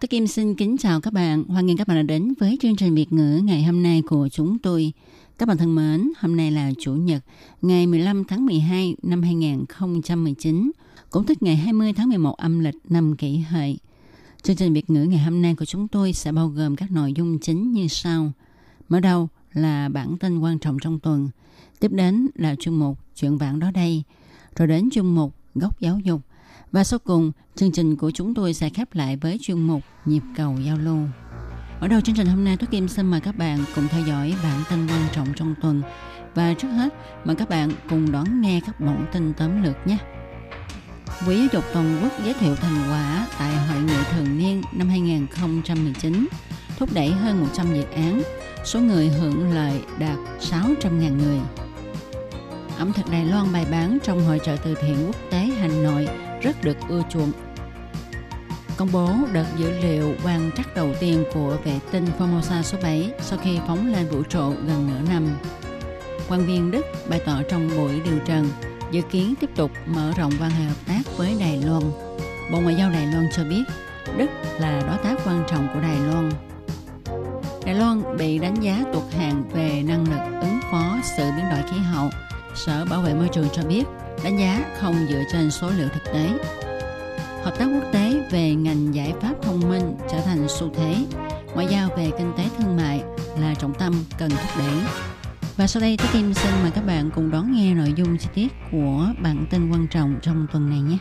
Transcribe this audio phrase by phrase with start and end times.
[0.00, 1.44] tôi Kim xin kính chào các bạn.
[1.44, 4.28] Hoan nghênh các bạn đã đến với chương trình Việt ngữ ngày hôm nay của
[4.28, 4.92] chúng tôi.
[5.38, 7.22] Các bạn thân mến, hôm nay là Chủ nhật,
[7.62, 10.70] ngày 15 tháng 12 năm 2019,
[11.10, 13.78] cũng tức ngày 20 tháng 11 âm lịch năm kỷ hợi.
[14.42, 17.12] Chương trình Việt ngữ ngày hôm nay của chúng tôi sẽ bao gồm các nội
[17.12, 18.32] dung chính như sau.
[18.88, 21.28] Mở đầu là bản tin quan trọng trong tuần,
[21.80, 24.02] tiếp đến là chuyên mục chuyện vãng đó đây,
[24.56, 26.20] rồi đến chuyên mục góc giáo dục,
[26.72, 30.22] và sau cùng, chương trình của chúng tôi sẽ khép lại với chuyên mục nhịp
[30.36, 30.98] cầu giao lưu.
[31.80, 34.34] Ở đầu chương trình hôm nay, tôi Kim xin mời các bạn cùng theo dõi
[34.42, 35.82] bản tin quan trọng trong tuần.
[36.34, 39.98] Và trước hết, mời các bạn cùng đón nghe các bản tin tóm lược nhé.
[41.26, 44.88] Quỹ giáo dục toàn quốc giới thiệu thành quả tại hội nghị thường niên năm
[44.88, 46.26] 2019,
[46.78, 48.22] thúc đẩy hơn 100 dự án,
[48.64, 51.40] số người hưởng lợi đạt 600.000 người.
[52.78, 56.08] Ẩm thực Đài Loan bày bán trong hội trợ từ thiện quốc tế Hà Nội
[56.42, 57.32] rất được ưa chuộng.
[58.76, 63.12] Công bố đợt dữ liệu quan trắc đầu tiên của vệ tinh Formosa số 7
[63.20, 65.28] sau khi phóng lên vũ trụ gần nửa năm.
[66.28, 68.48] Quan viên Đức bày tỏ trong buổi điều trần,
[68.90, 71.82] dự kiến tiếp tục mở rộng quan hệ hợp tác với Đài Loan.
[72.52, 73.62] Bộ Ngoại giao Đài Loan cho biết,
[74.16, 76.30] Đức là đối tác quan trọng của Đài Loan.
[77.64, 81.62] Đài Loan bị đánh giá tuột hạng về năng lực ứng phó sự biến đổi
[81.70, 82.10] khí hậu.
[82.54, 83.84] Sở Bảo vệ môi trường cho biết
[84.24, 86.30] đánh giá không dựa trên số liệu thực tế.
[87.42, 90.94] Hợp tác quốc tế về ngành giải pháp thông minh trở thành xu thế.
[91.54, 93.02] Ngoại giao về kinh tế thương mại
[93.40, 94.74] là trọng tâm cần thúc đẩy.
[95.56, 98.28] Và sau đây, Tôi Kim xin mời các bạn cùng đón nghe nội dung chi
[98.34, 100.98] tiết của bản tin quan trọng trong tuần này nhé.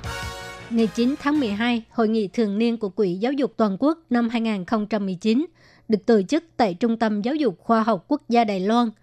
[0.70, 4.30] Ngày 9 tháng 12, Hội nghị thường niên của Quỹ Giáo dục Toàn quốc năm
[4.30, 5.46] 2019
[5.88, 8.90] được tổ chức tại Trung tâm Giáo dục Khoa học Quốc gia Đài Loan–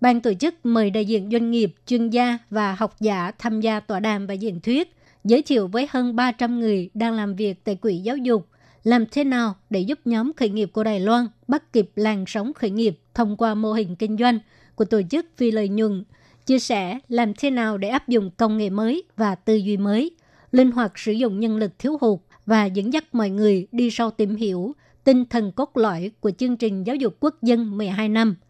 [0.00, 3.80] Ban tổ chức mời đại diện doanh nghiệp, chuyên gia và học giả tham gia
[3.80, 4.94] tọa đàm và diễn thuyết,
[5.24, 8.46] giới thiệu với hơn 300 người đang làm việc tại Quỹ Giáo dục,
[8.84, 12.52] làm thế nào để giúp nhóm khởi nghiệp của Đài Loan bắt kịp làn sóng
[12.52, 14.38] khởi nghiệp thông qua mô hình kinh doanh
[14.74, 16.04] của tổ chức phi lợi nhuận,
[16.46, 20.10] chia sẻ làm thế nào để áp dụng công nghệ mới và tư duy mới,
[20.52, 24.10] linh hoạt sử dụng nhân lực thiếu hụt và dẫn dắt mọi người đi sâu
[24.10, 24.72] tìm hiểu
[25.04, 28.36] tinh thần cốt lõi của chương trình giáo dục quốc dân 12 năm–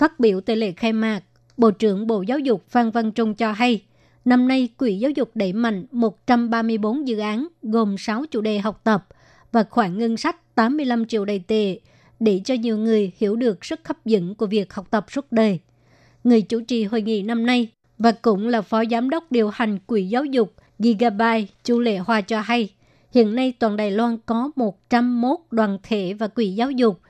[0.00, 1.20] Phát biểu tại lễ khai mạc,
[1.56, 3.82] Bộ trưởng Bộ Giáo dục Phan Văn Trung cho hay,
[4.24, 8.80] năm nay Quỹ Giáo dục đẩy mạnh 134 dự án gồm 6 chủ đề học
[8.84, 9.06] tập
[9.52, 11.78] và khoản ngân sách 85 triệu đầy tệ
[12.20, 15.58] để cho nhiều người hiểu được sức hấp dẫn của việc học tập suốt đời.
[16.24, 17.68] Người chủ trì hội nghị năm nay
[17.98, 22.20] và cũng là phó giám đốc điều hành Quỹ Giáo dục Gigabyte Chu Lệ Hoa
[22.20, 22.68] cho hay,
[23.14, 27.00] hiện nay toàn Đài Loan có 101 đoàn thể và quỹ giáo dục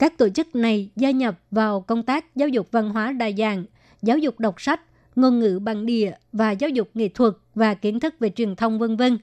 [0.00, 3.64] các tổ chức này gia nhập vào công tác giáo dục văn hóa đa dạng,
[4.02, 4.80] giáo dục đọc sách,
[5.16, 8.78] ngôn ngữ bản địa và giáo dục nghệ thuật và kiến thức về truyền thông
[8.78, 9.18] vân vân.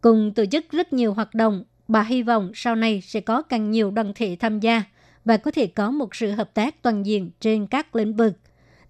[0.00, 3.70] Cùng tổ chức rất nhiều hoạt động, bà hy vọng sau này sẽ có càng
[3.70, 4.82] nhiều đoàn thể tham gia
[5.24, 8.32] và có thể có một sự hợp tác toàn diện trên các lĩnh vực.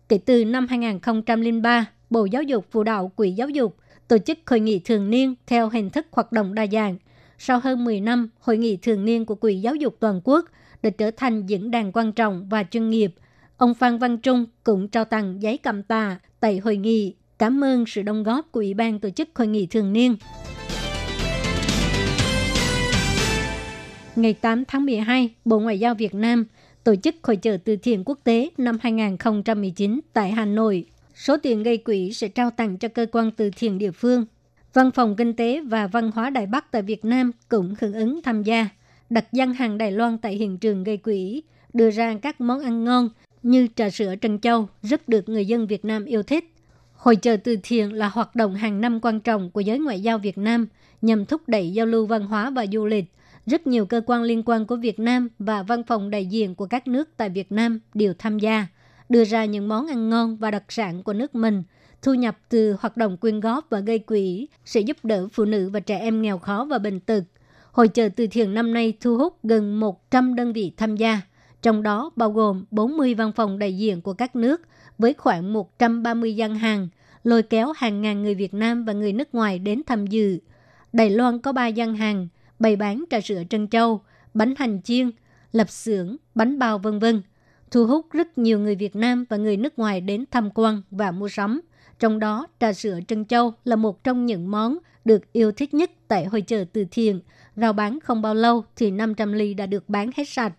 [0.09, 3.77] Kể từ năm 2003, Bộ Giáo dục phụ đạo Quỹ Giáo dục
[4.09, 6.97] tổ chức hội nghị thường niên theo hình thức hoạt động đa dạng.
[7.39, 10.45] Sau hơn 10 năm, hội nghị thường niên của Quỹ Giáo dục Toàn quốc
[10.83, 13.15] để trở thành diễn đàn quan trọng và chuyên nghiệp.
[13.57, 17.87] Ông Phan Văn Trung cũng trao tặng giấy cầm tà tại hội nghị cảm ơn
[17.87, 20.17] sự đóng góp của Ủy ban tổ chức hội nghị thường niên.
[24.17, 26.47] Ngày 8 tháng 12, Bộ Ngoại giao Việt Nam
[26.85, 30.87] tổ chức hội trợ từ thiện quốc tế năm 2019 tại Hà Nội.
[31.15, 34.27] Số tiền gây quỹ sẽ trao tặng cho cơ quan từ thiện địa phương.
[34.75, 38.23] Văn phòng Kinh tế và Văn hóa Đài Bắc tại Việt Nam cũng hưởng ứng
[38.23, 38.69] tham gia
[39.11, 41.43] đặt gian hàng Đài Loan tại hiện trường gây quỹ,
[41.75, 43.09] đưa ra các món ăn ngon
[43.43, 46.53] như trà sữa Trân Châu rất được người dân Việt Nam yêu thích.
[46.95, 50.19] Hội trợ từ thiện là hoạt động hàng năm quan trọng của giới ngoại giao
[50.19, 50.67] Việt Nam
[51.03, 53.05] nhằm thúc đẩy giao lưu văn hóa và du lịch.
[53.47, 56.67] Rất nhiều cơ quan liên quan của Việt Nam và văn phòng đại diện của
[56.67, 58.67] các nước tại Việt Nam đều tham gia,
[59.09, 61.63] đưa ra những món ăn ngon và đặc sản của nước mình.
[62.03, 65.71] Thu nhập từ hoạt động quyên góp và gây quỹ sẽ giúp đỡ phụ nữ
[65.73, 67.25] và trẻ em nghèo khó và bệnh tật–
[67.73, 71.21] Hội trợ từ thiện năm nay thu hút gần 100 đơn vị tham gia,
[71.63, 74.61] trong đó bao gồm 40 văn phòng đại diện của các nước
[74.99, 76.89] với khoảng 130 gian hàng,
[77.25, 80.39] lôi kéo hàng ngàn người Việt Nam và người nước ngoài đến tham dự.
[80.93, 82.29] Đài Loan có 3 gian hàng,
[82.59, 84.01] bày bán trà sữa trân châu,
[84.35, 85.11] bánh hành chiên,
[85.53, 87.23] lập xưởng, bánh bao vân vân,
[87.71, 91.11] thu hút rất nhiều người Việt Nam và người nước ngoài đến tham quan và
[91.11, 91.61] mua sắm.
[91.99, 95.91] Trong đó, trà sữa trân châu là một trong những món được yêu thích nhất
[96.09, 97.21] tại hội chợ từ thiện.
[97.57, 100.53] Rào bán không bao lâu thì 500 ly đã được bán hết sạch.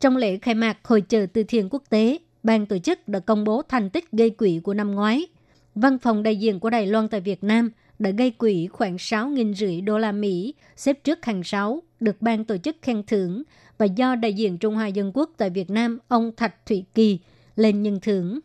[0.00, 3.44] Trong lễ khai mạc hội chợ từ thiện quốc tế, ban tổ chức đã công
[3.44, 5.26] bố thành tích gây quỹ của năm ngoái.
[5.74, 9.84] Văn phòng đại diện của Đài Loan tại Việt Nam đã gây quỹ khoảng 6.500
[9.84, 13.42] đô la Mỹ, xếp trước hàng 6, được ban tổ chức khen thưởng
[13.78, 17.18] và do đại diện Trung Hoa Dân Quốc tại Việt Nam ông Thạch Thủy Kỳ
[17.56, 18.40] lên nhân thưởng.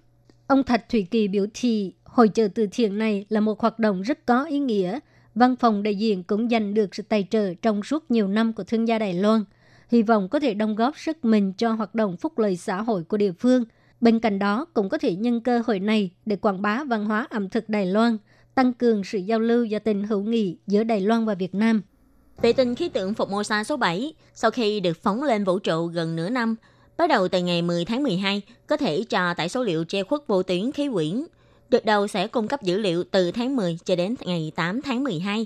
[0.47, 4.01] Ông Thạch Thủy Kỳ biểu thị hội trợ từ thiện này là một hoạt động
[4.01, 4.99] rất có ý nghĩa.
[5.35, 8.63] Văn phòng đại diện cũng giành được sự tài trợ trong suốt nhiều năm của
[8.63, 9.43] thương gia Đài Loan.
[9.89, 13.03] Hy vọng có thể đóng góp sức mình cho hoạt động phúc lợi xã hội
[13.03, 13.65] của địa phương.
[14.01, 17.27] Bên cạnh đó, cũng có thể nhân cơ hội này để quảng bá văn hóa
[17.29, 18.17] ẩm thực Đài Loan,
[18.55, 21.81] tăng cường sự giao lưu và tình hữu nghị giữa Đài Loan và Việt Nam.
[22.41, 25.59] Vệ tinh khí tượng phục mô sa số 7 sau khi được phóng lên vũ
[25.59, 26.55] trụ gần nửa năm,
[26.97, 30.27] bắt đầu từ ngày 10 tháng 12 có thể cho tải số liệu che khuất
[30.27, 31.23] vô tuyến khí quyển
[31.69, 35.03] đợt đầu sẽ cung cấp dữ liệu từ tháng 10 cho đến ngày 8 tháng
[35.03, 35.45] 12.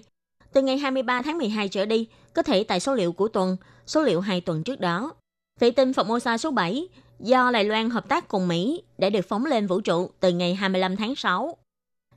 [0.53, 3.57] Từ ngày 23 tháng 12 trở đi, có thể tại số liệu của tuần,
[3.88, 5.13] số liệu hai tuần trước đó.
[5.59, 6.88] Vệ tinh Formosa số 7
[7.19, 10.56] do Đài Loan hợp tác cùng Mỹ đã được phóng lên vũ trụ từ ngày
[10.56, 11.57] 25 tháng 6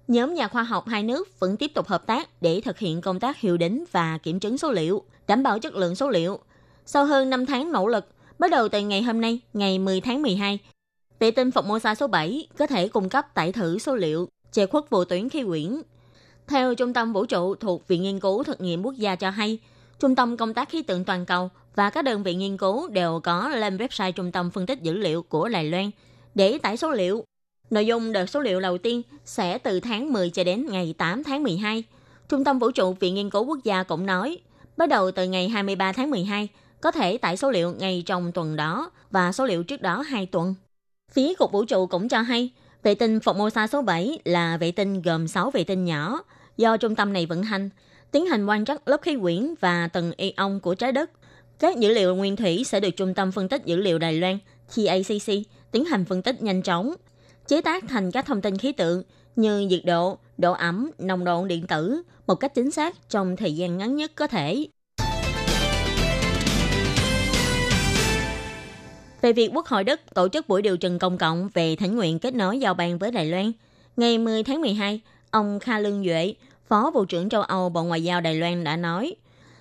[0.09, 3.21] nhóm nhà khoa học hai nước vẫn tiếp tục hợp tác để thực hiện công
[3.21, 6.39] tác hiệu đính và kiểm chứng số liệu, đảm bảo chất lượng số liệu.
[6.87, 8.07] Sau hơn 5 tháng nỗ lực,
[8.39, 10.59] bắt đầu từ ngày hôm nay, ngày 10 tháng 12,
[11.19, 14.91] vệ tinh Formosa số 7 có thể cung cấp tải thử số liệu che khuất
[14.91, 15.83] vô tuyến khí quyển.
[16.47, 19.59] Theo Trung tâm Vũ trụ thuộc Viện Nghiên cứu Thực nghiệm Quốc gia cho hay,
[20.01, 23.21] Trung tâm Công tác Khí tượng Toàn cầu và các đơn vị nghiên cứu đều
[23.23, 25.91] có lên website Trung tâm Phân tích Dữ liệu của Đài Loan
[26.35, 27.25] để tải số liệu
[27.71, 31.25] Nội dung đợt số liệu đầu tiên sẽ từ tháng 10 cho đến ngày 8
[31.25, 31.85] tháng 12.
[32.29, 34.39] Trung tâm Vũ trụ Viện Nghiên cứu Quốc gia cũng nói,
[34.77, 36.49] bắt đầu từ ngày 23 tháng 12,
[36.81, 40.27] có thể tải số liệu ngay trong tuần đó và số liệu trước đó 2
[40.27, 40.55] tuần.
[41.15, 42.51] Phía Cục Vũ trụ cũng cho hay,
[42.83, 46.23] vệ tinh Formosa số 7 là vệ tinh gồm 6 vệ tinh nhỏ
[46.57, 47.71] do trung tâm này vận hành,
[48.11, 51.11] tiến hành quan trắc lớp khí quyển và tầng ion của trái đất.
[51.59, 54.39] Các dữ liệu nguyên thủy sẽ được Trung tâm Phân tích Dữ liệu Đài Loan
[54.77, 55.33] TACC
[55.71, 56.95] tiến hành phân tích nhanh chóng
[57.47, 59.03] chế tác thành các thông tin khí tượng
[59.37, 63.57] như nhiệt độ, độ ẩm, nồng độ điện tử một cách chính xác trong thời
[63.57, 64.67] gian ngắn nhất có thể.
[69.25, 72.19] Về việc Quốc hội Đức tổ chức buổi điều trần công cộng về thỉnh nguyện
[72.19, 73.53] kết nối giao ban với Đài Loan,
[73.97, 75.01] ngày 10 tháng 12,
[75.31, 76.35] ông Kha Lương Duệ,
[76.69, 79.17] Phó Bộ trưởng châu Âu Bộ Ngoại giao Đài Loan đã nói,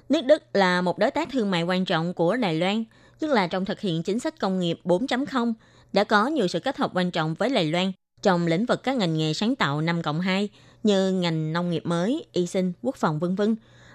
[0.10, 2.84] nước Đức là một đối tác thương mại quan trọng của Đài Loan,
[3.20, 5.54] tức là trong thực hiện chính sách công nghiệp 4.0
[5.94, 8.98] đã có nhiều sự kết hợp quan trọng với Đài Loan trong lĩnh vực các
[8.98, 10.50] ngành nghề sáng tạo 5 cộng 2
[10.84, 13.42] như ngành nông nghiệp mới, y sinh, quốc phòng v.v.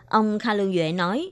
[0.08, 1.30] Ông Kha Lương Duệ nói,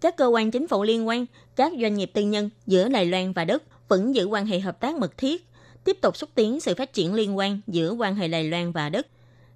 [0.00, 3.32] các cơ quan chính phủ liên quan, các doanh nghiệp tư nhân giữa Đài Loan
[3.32, 5.46] và Đức vẫn giữ quan hệ hợp tác mật thiết,
[5.84, 8.88] tiếp tục xúc tiến sự phát triển liên quan giữa quan hệ Đài Loan và
[8.88, 9.06] Đức.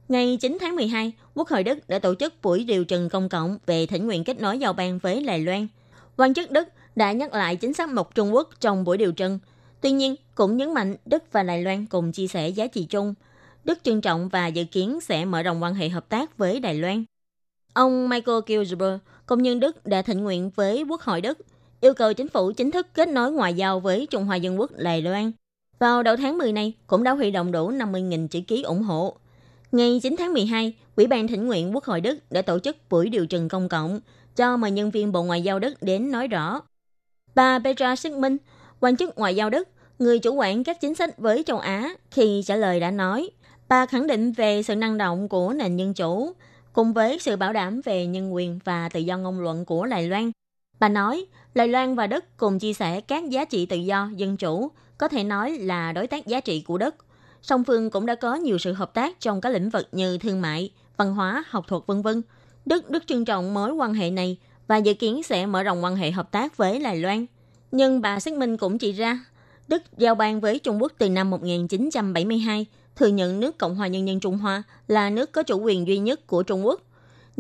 [0.09, 3.59] Ngày 9 tháng 12, Quốc hội Đức đã tổ chức buổi điều trần công cộng
[3.67, 5.67] về thỉnh nguyện kết nối giao ban với Đài Loan.
[6.17, 9.39] Quan chức Đức đã nhắc lại chính sách một Trung Quốc trong buổi điều trần,
[9.81, 13.15] Tuy nhiên, cũng nhấn mạnh Đức và Đài Loan cùng chia sẻ giá trị chung.
[13.65, 16.75] Đức trân trọng và dự kiến sẽ mở rộng quan hệ hợp tác với Đài
[16.75, 17.05] Loan.
[17.75, 21.39] Ông Michael Kilsberg, công nhân Đức đã thỉnh nguyện với Quốc hội Đức,
[21.81, 24.71] yêu cầu chính phủ chính thức kết nối ngoại giao với Trung Hoa Dân Quốc
[24.77, 25.33] Đài Loan.
[25.79, 29.17] Vào đầu tháng 10 này, cũng đã huy động đủ 50.000 chữ ký ủng hộ.
[29.73, 33.09] Ngày 9 tháng 12, Ủy ban thỉnh nguyện Quốc hội Đức đã tổ chức buổi
[33.09, 34.01] điều trần công cộng
[34.37, 36.61] cho mời nhân viên Bộ Ngoại giao Đức đến nói rõ.
[37.35, 38.37] Bà Petra Sigmund,
[38.81, 42.43] Quan chức ngoại giao Đức, người chủ quản các chính sách với châu Á, khi
[42.47, 43.31] trả lời đã nói,
[43.69, 46.33] bà khẳng định về sự năng động của nền dân chủ,
[46.73, 50.09] cùng với sự bảo đảm về nhân quyền và tự do ngôn luận của Đài
[50.09, 50.31] Loan.
[50.81, 54.37] Bà nói, Đài Loan và Đức cùng chia sẻ các giá trị tự do, dân
[54.37, 56.95] chủ, có thể nói là đối tác giá trị của Đức.
[57.43, 60.41] Song phương cũng đã có nhiều sự hợp tác trong các lĩnh vực như thương
[60.41, 62.23] mại, văn hóa, học thuật vân vân.
[62.67, 65.97] Đức rất trân trọng mối quan hệ này và dự kiến sẽ mở rộng quan
[65.97, 67.27] hệ hợp tác với Đài Loan.
[67.73, 69.25] Nhưng bà xác minh cũng chỉ ra,
[69.69, 72.67] Đức giao ban với Trung Quốc từ năm 1972,
[72.97, 75.99] thừa nhận nước Cộng hòa Nhân dân Trung Hoa là nước có chủ quyền duy
[75.99, 76.81] nhất của Trung Quốc.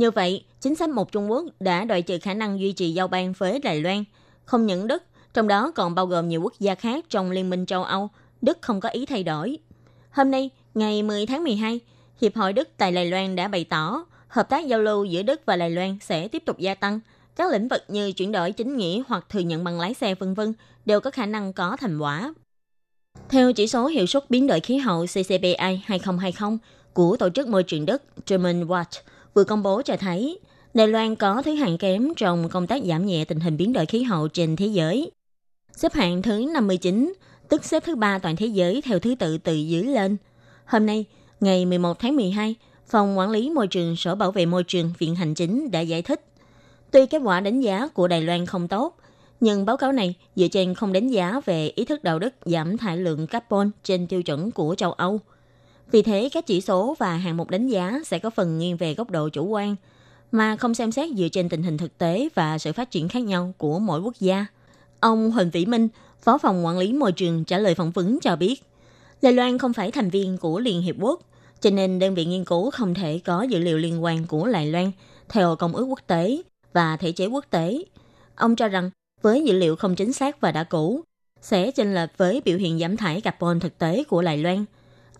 [0.00, 3.08] Như vậy, chính sách một Trung Quốc đã đòi trừ khả năng duy trì giao
[3.08, 4.04] ban với Đài Loan.
[4.44, 5.02] Không những Đức,
[5.34, 8.08] trong đó còn bao gồm nhiều quốc gia khác trong Liên minh châu Âu,
[8.42, 9.58] Đức không có ý thay đổi.
[10.10, 11.80] Hôm nay, ngày 10 tháng 12,
[12.20, 15.40] Hiệp hội Đức tại Đài Loan đã bày tỏ hợp tác giao lưu giữa Đức
[15.46, 17.00] và Đài Loan sẽ tiếp tục gia tăng–
[17.36, 20.34] các lĩnh vực như chuyển đổi chính nghĩa hoặc thừa nhận bằng lái xe vân
[20.34, 20.52] vân
[20.86, 22.34] đều có khả năng có thành quả.
[23.28, 26.58] Theo chỉ số hiệu suất biến đổi khí hậu CCPI 2020
[26.92, 29.00] của Tổ chức Môi trường Đức German Watch
[29.34, 30.38] vừa công bố cho thấy,
[30.74, 33.86] Đài Loan có thứ hạng kém trong công tác giảm nhẹ tình hình biến đổi
[33.86, 35.10] khí hậu trên thế giới.
[35.76, 37.12] Xếp hạng thứ 59,
[37.48, 40.16] tức xếp thứ ba toàn thế giới theo thứ tự từ dưới lên.
[40.64, 41.04] Hôm nay,
[41.40, 42.54] ngày 11 tháng 12,
[42.86, 46.02] Phòng Quản lý Môi trường Sở Bảo vệ Môi trường Viện Hành Chính đã giải
[46.02, 46.24] thích.
[46.90, 48.96] Tuy kết quả đánh giá của Đài Loan không tốt,
[49.40, 52.78] nhưng báo cáo này dựa trên không đánh giá về ý thức đạo đức giảm
[52.78, 55.20] thải lượng carbon trên tiêu chuẩn của châu Âu.
[55.92, 58.94] Vì thế, các chỉ số và hạng mục đánh giá sẽ có phần nghiêng về
[58.94, 59.76] góc độ chủ quan,
[60.32, 63.20] mà không xem xét dựa trên tình hình thực tế và sự phát triển khác
[63.20, 64.46] nhau của mỗi quốc gia.
[65.00, 65.88] Ông Huỳnh Vĩ Minh,
[66.22, 68.62] Phó phòng quản lý môi trường trả lời phỏng vấn cho biết,
[69.22, 71.20] Đài Loan không phải thành viên của Liên Hiệp Quốc,
[71.60, 74.66] cho nên đơn vị nghiên cứu không thể có dữ liệu liên quan của Đài
[74.66, 74.90] Loan
[75.28, 76.42] theo công ước quốc tế
[76.72, 77.84] và thể chế quốc tế.
[78.34, 78.90] Ông cho rằng
[79.22, 81.00] với dữ liệu không chính xác và đã cũ,
[81.40, 84.64] sẽ chênh lệch với biểu hiện giảm thải carbon thực tế của Đài Loan.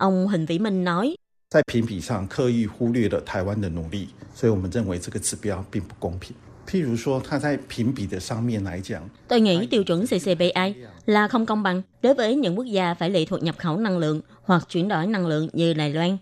[0.00, 1.16] Ông Huỳnh Vĩ Minh nói,
[1.50, 6.34] 在评比上刻意忽略了台湾的努力，所以我们认为这个指标并不公平。
[6.66, 10.74] 譬如说，它在评比的上面来讲，tôi nghĩ tiêu chuẩn CCBI
[11.06, 13.98] là không công bằng đối với những quốc gia phải lệ thuộc nhập khẩu năng
[13.98, 16.18] lượng hoặc chuyển đổi năng lượng như Đài Loan.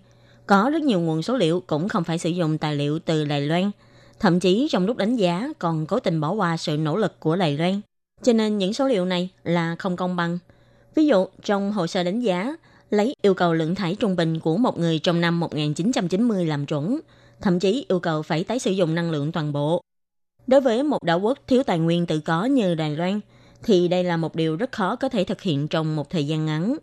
[0.47, 3.41] Có rất nhiều nguồn số liệu cũng không phải sử dụng tài liệu từ Đài
[3.41, 3.71] Loan.
[4.21, 7.37] Thậm chí trong lúc đánh giá còn cố tình bỏ qua sự nỗ lực của
[7.37, 7.81] Đài Loan.
[8.23, 10.39] Cho nên những số liệu này là không công bằng.
[10.95, 12.57] Ví dụ, trong hồ sơ đánh giá,
[12.90, 17.00] lấy yêu cầu lượng thải trung bình của một người trong năm 1990 làm chuẩn,
[17.42, 19.82] thậm chí yêu cầu phải tái sử dụng năng lượng toàn bộ.
[20.48, 23.20] Đối với một đảo quốc thiếu tài nguyên tự có như Đài Loan,
[23.64, 26.46] thì đây là một điều rất khó có thể thực hiện trong một thời gian
[26.46, 26.78] ngắn.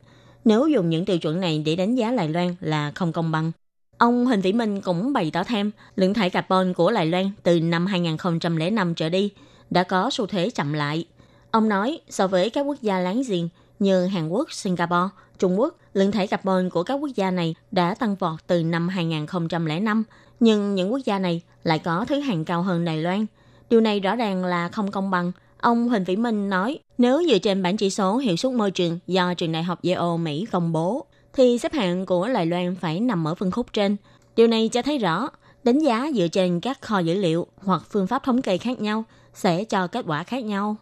[0.45, 3.53] Nếu dùng những tiêu chuẩn này để đánh giá Đài Loan là không công bằng.
[3.99, 7.61] Ông Huỳnh Vĩ Minh cũng bày tỏ thêm lượng thải carbon của Đài Loan từ
[7.61, 9.31] năm 2005 trở đi
[9.71, 11.07] đã có xu thế chậm lại.
[11.51, 13.49] Ông nói so với các quốc gia láng giềng
[13.79, 17.95] như Hàn Quốc, Singapore, Trung Quốc, lượng thải carbon của các quốc gia này đã
[17.95, 20.05] tăng vọt từ năm 2005,
[20.41, 23.27] nhưng những quốc gia này lại có thứ hạng cao hơn Đài Loan.
[23.71, 25.33] Điều này rõ ràng là không công bằng.
[25.61, 28.99] Ông Huỳnh Vĩ Minh nói, nếu dựa trên bản chỉ số hiệu suất môi trường
[29.07, 33.01] do trường đại học Yale Mỹ công bố, thì xếp hạng của Đài Loan phải
[33.01, 33.97] nằm ở phân khúc trên.
[34.37, 35.29] Điều này cho thấy rõ,
[35.65, 39.05] đánh giá dựa trên các kho dữ liệu hoặc phương pháp thống kê khác nhau
[39.35, 40.77] sẽ cho kết quả khác nhau.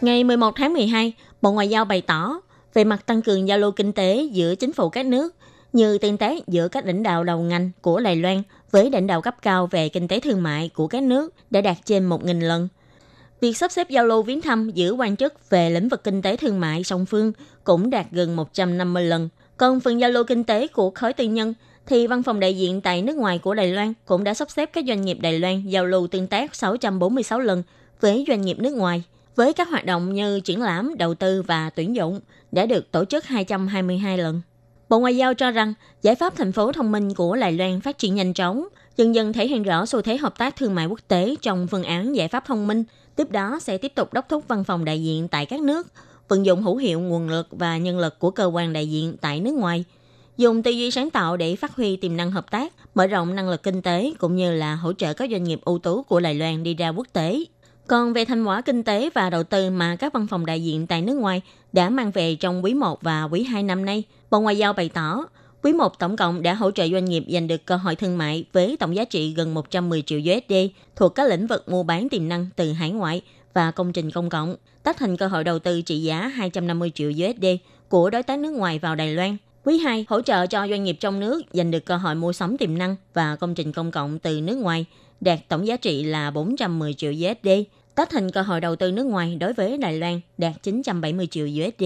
[0.00, 2.40] Ngày 11 tháng 12, Bộ Ngoại giao bày tỏ
[2.74, 5.34] về mặt tăng cường giao lưu kinh tế giữa chính phủ các nước
[5.72, 9.20] như tương tác giữa các lãnh đạo đầu ngành của Đài Loan với lãnh đạo
[9.20, 12.68] cấp cao về kinh tế thương mại của các nước đã đạt trên 1.000 lần.
[13.40, 16.36] Việc sắp xếp giao lưu viếng thăm giữa quan chức về lĩnh vực kinh tế
[16.36, 17.32] thương mại song phương
[17.64, 19.28] cũng đạt gần 150 lần.
[19.56, 21.54] Còn phần giao lưu kinh tế của khối tư nhân
[21.86, 24.70] thì văn phòng đại diện tại nước ngoài của Đài Loan cũng đã sắp xếp
[24.72, 27.62] các doanh nghiệp Đài Loan giao lưu tương tác 646 lần
[28.00, 29.02] với doanh nghiệp nước ngoài
[29.40, 32.20] với các hoạt động như triển lãm, đầu tư và tuyển dụng
[32.52, 34.40] đã được tổ chức 222 lần.
[34.88, 37.98] Bộ Ngoại giao cho rằng giải pháp thành phố thông minh của Đài Loan phát
[37.98, 41.00] triển nhanh chóng, dần dần thể hiện rõ xu thế hợp tác thương mại quốc
[41.08, 42.84] tế trong phương án giải pháp thông minh.
[43.16, 45.86] Tiếp đó sẽ tiếp tục đốc thúc văn phòng đại diện tại các nước,
[46.28, 49.40] vận dụng hữu hiệu nguồn lực và nhân lực của cơ quan đại diện tại
[49.40, 49.84] nước ngoài,
[50.36, 53.50] dùng tư duy sáng tạo để phát huy tiềm năng hợp tác, mở rộng năng
[53.50, 56.34] lực kinh tế cũng như là hỗ trợ các doanh nghiệp ưu tú của Đài
[56.34, 57.44] Loan đi ra quốc tế.
[57.90, 60.86] Còn về thành quả kinh tế và đầu tư mà các văn phòng đại diện
[60.86, 61.42] tại nước ngoài
[61.72, 64.88] đã mang về trong quý 1 và quý 2 năm nay, Bộ Ngoại giao bày
[64.88, 65.24] tỏ,
[65.62, 68.44] quý 1 tổng cộng đã hỗ trợ doanh nghiệp giành được cơ hội thương mại
[68.52, 70.54] với tổng giá trị gần 110 triệu USD
[70.96, 73.22] thuộc các lĩnh vực mua bán tiềm năng từ hải ngoại
[73.54, 77.10] và công trình công cộng, tác thành cơ hội đầu tư trị giá 250 triệu
[77.10, 77.46] USD
[77.88, 79.36] của đối tác nước ngoài vào Đài Loan.
[79.64, 82.56] Quý 2 hỗ trợ cho doanh nghiệp trong nước giành được cơ hội mua sắm
[82.56, 84.86] tiềm năng và công trình công cộng từ nước ngoài,
[85.20, 87.48] đạt tổng giá trị là 410 triệu USD
[87.94, 91.46] tác thành cơ hội đầu tư nước ngoài đối với Đài Loan đạt 970 triệu
[91.46, 91.84] USD.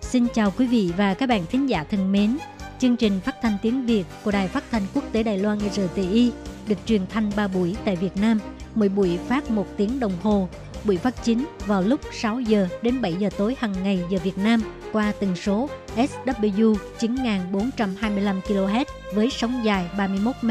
[0.00, 2.38] Xin chào quý vị và các bạn thính giả thân mến.
[2.78, 6.32] Chương trình phát thanh tiếng Việt của Đài Phát thanh Quốc tế Đài Loan RTI
[6.68, 8.40] được truyền thanh 3 buổi tại Việt Nam,
[8.74, 10.48] mỗi buổi phát 1 tiếng đồng hồ.
[10.84, 14.38] Buổi phát chính vào lúc 6 giờ đến 7 giờ tối hàng ngày giờ Việt
[14.38, 20.50] Nam qua tần số SW 9425 kHz với sóng dài 31 m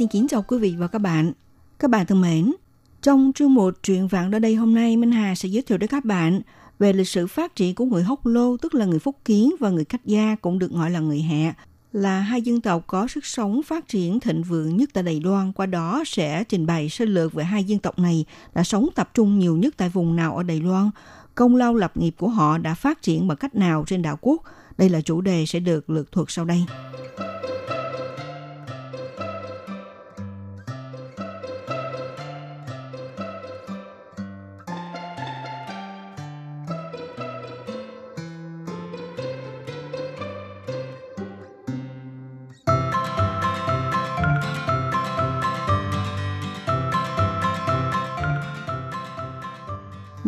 [0.00, 1.32] Xin kính chào quý vị và các bạn.
[1.78, 2.52] Các bạn thân mến,
[3.02, 5.90] trong chương một truyện vạn ở đây hôm nay, Minh Hà sẽ giới thiệu đến
[5.90, 6.40] các bạn
[6.78, 9.70] về lịch sử phát triển của người Hốc Lô, tức là người Phúc Kiến và
[9.70, 11.54] người Cách Gia cũng được gọi là người Hạ,
[11.92, 15.52] là hai dân tộc có sức sống phát triển thịnh vượng nhất tại Đài Loan.
[15.52, 19.10] Qua đó sẽ trình bày sơ lược về hai dân tộc này đã sống tập
[19.14, 20.90] trung nhiều nhất tại vùng nào ở Đài Loan,
[21.34, 24.42] công lao lập nghiệp của họ đã phát triển bằng cách nào trên đảo quốc.
[24.78, 26.64] Đây là chủ đề sẽ được lược thuật sau đây.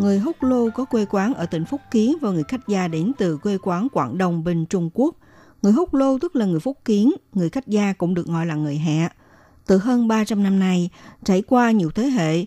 [0.03, 3.11] Người Húc Lô có quê quán ở tỉnh Phúc Kiến và người khách gia đến
[3.17, 5.15] từ quê quán Quảng Đông bên Trung Quốc.
[5.61, 8.55] Người Húc Lô tức là người Phúc Kiến, người khách gia cũng được gọi là
[8.55, 9.09] người Hạ.
[9.67, 10.89] Từ hơn 300 năm nay,
[11.23, 12.45] trải qua nhiều thế hệ,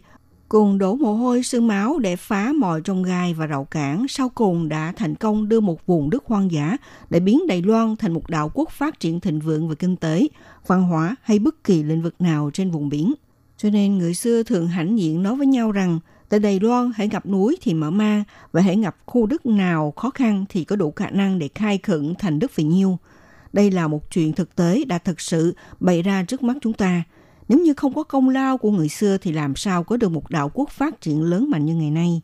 [0.49, 4.29] cùng đổ mồ hôi sương máu để phá mọi trong gai và rào cản, sau
[4.29, 6.77] cùng đã thành công đưa một vùng đất hoang dã
[7.11, 10.29] để biến Đài Loan thành một đảo quốc phát triển thịnh vượng về kinh tế,
[10.67, 13.15] văn hóa hay bất kỳ lĩnh vực nào trên vùng biển.
[13.57, 17.09] Cho nên người xưa thường hãnh diện nói với nhau rằng tại Đài Loan hãy
[17.09, 20.77] gặp núi thì mở mang và hãy gặp khu đất nào khó khăn thì có
[20.77, 22.99] đủ khả năng để khai khẩn thành đất vì nhiêu.
[23.53, 27.03] Đây là một chuyện thực tế đã thực sự bày ra trước mắt chúng ta.
[27.49, 30.31] Nếu như không có công lao của người xưa thì làm sao có được một
[30.31, 32.21] đạo quốc phát triển lớn mạnh như ngày nay.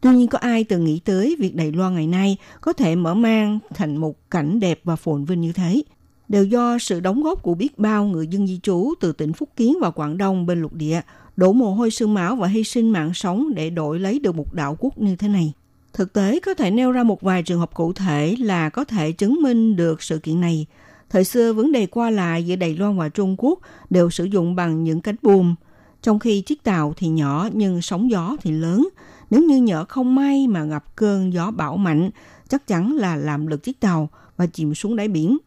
[0.00, 3.14] Tuy nhiên có ai từng nghĩ tới việc Đài Loan ngày nay có thể mở
[3.14, 5.82] mang thành một cảnh đẹp và phồn vinh như thế.
[6.28, 9.48] Đều do sự đóng góp của biết bao người dân di trú từ tỉnh Phúc
[9.56, 11.00] Kiến và Quảng Đông bên lục địa,
[11.36, 14.54] đổ mồ hôi sương máu và hy sinh mạng sống để đổi lấy được một
[14.54, 15.52] đạo quốc như thế này.
[15.92, 19.12] Thực tế có thể nêu ra một vài trường hợp cụ thể là có thể
[19.12, 20.66] chứng minh được sự kiện này.
[21.10, 23.58] Thời xưa vấn đề qua lại giữa Đài Loan và Trung Quốc
[23.90, 25.54] đều sử dụng bằng những cánh buồm,
[26.02, 28.88] trong khi chiếc tàu thì nhỏ nhưng sóng gió thì lớn.
[29.30, 32.10] Nếu như nhỡ không may mà gặp cơn gió bão mạnh,
[32.48, 35.38] chắc chắn là làm lật chiếc tàu và chìm xuống đáy biển.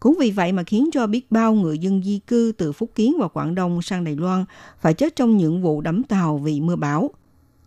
[0.00, 3.16] Cũng vì vậy mà khiến cho biết bao người dân di cư từ Phúc Kiến
[3.18, 4.44] và Quảng Đông sang Đài Loan
[4.80, 7.10] phải chết trong những vụ đắm tàu vì mưa bão.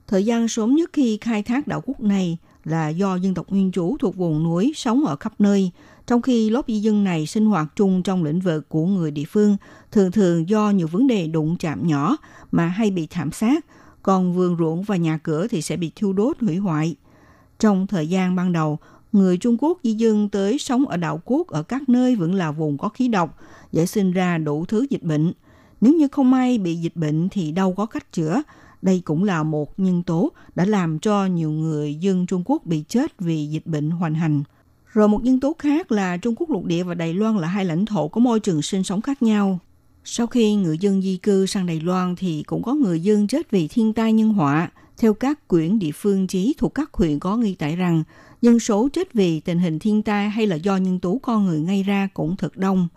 [0.08, 3.72] Thời gian sớm nhất khi khai thác đảo quốc này là do dân tộc nguyên
[3.72, 5.72] chủ thuộc vùng núi sống ở khắp nơi,
[6.08, 9.26] trong khi lớp di dân này sinh hoạt chung trong lĩnh vực của người địa
[9.26, 9.58] phương,
[9.92, 12.18] thường thường do nhiều vấn đề đụng chạm nhỏ
[12.52, 13.66] mà hay bị thảm sát,
[14.04, 16.96] còn vườn ruộng và nhà cửa thì sẽ bị thiêu đốt hủy hoại.
[17.60, 18.80] Trong thời gian ban đầu,
[19.12, 22.52] người Trung Quốc di dân tới sống ở đảo quốc ở các nơi vẫn là
[22.52, 23.38] vùng có khí độc,
[23.72, 25.34] dễ sinh ra đủ thứ dịch bệnh.
[25.82, 28.42] Nếu như không may bị dịch bệnh thì đâu có cách chữa.
[28.82, 32.84] Đây cũng là một nhân tố đã làm cho nhiều người dân Trung Quốc bị
[32.88, 34.44] chết vì dịch bệnh hoành hành.
[34.94, 37.66] Rồi một nhân tố khác là Trung Quốc lục địa và Đài Loan là hai
[37.66, 39.60] lãnh thổ có môi trường sinh sống khác nhau.
[40.04, 43.52] Sau khi người dân di cư sang Đài Loan thì cũng có người dân chết
[43.52, 44.72] vì thiên tai nhân họa.
[44.98, 48.04] Theo các quyển địa phương chí thuộc các huyện có ghi tải rằng
[48.42, 51.64] dân số chết vì tình hình thiên tai hay là do nhân tố con người
[51.64, 52.88] gây ra cũng thật đông.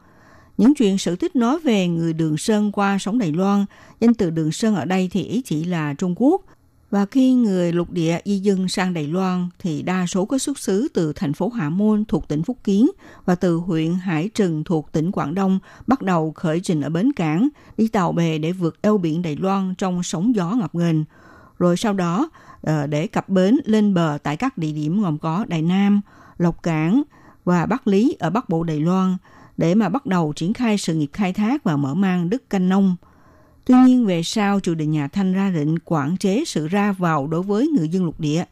[0.59, 3.65] Những chuyện sự tích nói về người Đường Sơn qua sống Đài Loan,
[4.01, 6.43] danh từ Đường Sơn ở đây thì ý chỉ là Trung Quốc.
[6.91, 10.59] Và khi người lục địa di dân sang Đài Loan thì đa số có xuất
[10.59, 12.91] xứ từ thành phố Hạ Môn thuộc tỉnh Phúc Kiến
[13.25, 17.13] và từ huyện Hải Trừng thuộc tỉnh Quảng Đông bắt đầu khởi trình ở bến
[17.13, 21.05] cảng, đi tàu bè để vượt eo biển Đài Loan trong sóng gió ngập nghềnh
[21.59, 22.31] Rồi sau đó
[22.65, 26.01] Ờ, để cập bến lên bờ tại các địa điểm gồm có Đài Nam,
[26.39, 27.03] Lộc Cảng
[27.45, 29.17] và Bắc Lý ở Bắc Bộ Đài Loan.
[29.57, 32.69] để mà bắt đầu triển khai sự nghiệp khai thác và mở mang đất canh
[32.69, 32.97] nông.
[33.65, 37.27] Tuy nhiên về sau triều đình nhà Thanh ra định quản chế sự ra vào
[37.27, 38.45] đối với người dân lục địa,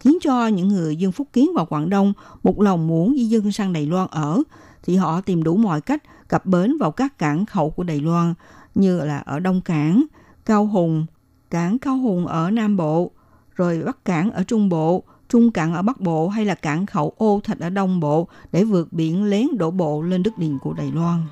[0.00, 3.52] khiến cho những người dân Phúc Kiến và Quảng Đông một lòng muốn di dân
[3.52, 4.42] sang Đài Loan ở,
[4.82, 8.34] thì họ tìm đủ mọi cách cập bến vào các cảng khẩu của Đài Loan
[8.74, 10.04] như là ở Đông Cảng,
[10.44, 11.06] Cao Hùng,
[11.50, 13.10] cảng Cao Hùng ở Nam Bộ,
[13.58, 17.12] rồi Bắc Cảng ở Trung Bộ, Trung Cảng ở Bắc Bộ hay là cảng khẩu
[17.16, 20.72] Ô Thạch ở Đông Bộ để vượt biển lén đổ bộ lên đất liền của
[20.72, 21.22] Đài Loan.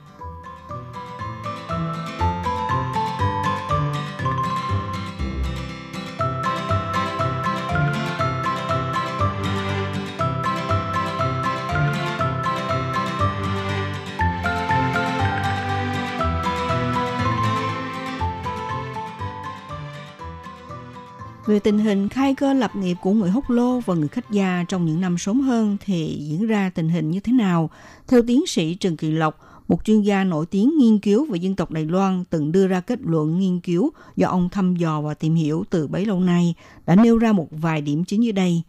[21.47, 24.65] Về tình hình khai cơ lập nghiệp của người hốc lô và người khách gia
[24.69, 27.71] trong những năm sớm hơn thì diễn ra tình hình như thế nào?
[28.09, 31.57] Theo tiến sĩ Trần Kỳ Lộc, một chuyên gia nổi tiếng nghiên cứu về dân
[31.57, 35.15] tộc Đài Loan từng đưa ra kết luận nghiên cứu do ông thăm dò và
[35.15, 36.55] tìm hiểu từ bấy lâu nay
[36.87, 38.63] đã nêu ra một vài điểm chính như đây.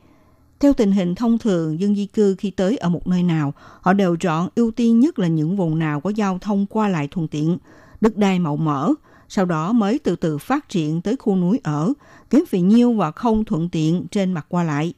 [0.59, 3.93] Theo tình hình thông thường, dân di cư khi tới ở một nơi nào, họ
[3.93, 7.27] đều chọn ưu tiên nhất là những vùng nào có giao thông qua lại thuận
[7.27, 7.57] tiện,
[8.01, 8.93] đất đai màu mỡ,
[9.29, 11.93] sau đó mới từ từ phát triển tới khu núi ở,
[12.29, 14.93] kém vì nhiêu và không thuận tiện trên mặt qua lại.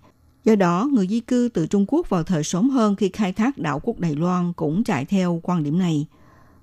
[0.45, 3.57] Do đó, người di cư từ Trung Quốc vào thời sớm hơn khi khai thác
[3.57, 6.07] đảo quốc Đài Loan cũng chạy theo quan điểm này.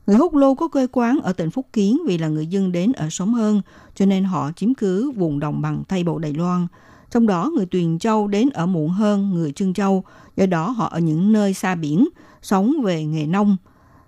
[0.06, 2.92] Người Húc Lô có quê quán ở tỉnh Phúc Kiến vì là người dân đến
[2.92, 3.62] ở sớm hơn,
[3.94, 6.66] cho nên họ chiếm cứ vùng đồng bằng Tây Bộ Đài Loan.
[7.10, 10.04] Trong đó, người Tuyền Châu đến ở muộn hơn người Trương Châu,
[10.36, 12.08] do đó họ ở những nơi xa biển,
[12.42, 13.56] sống về nghề nông.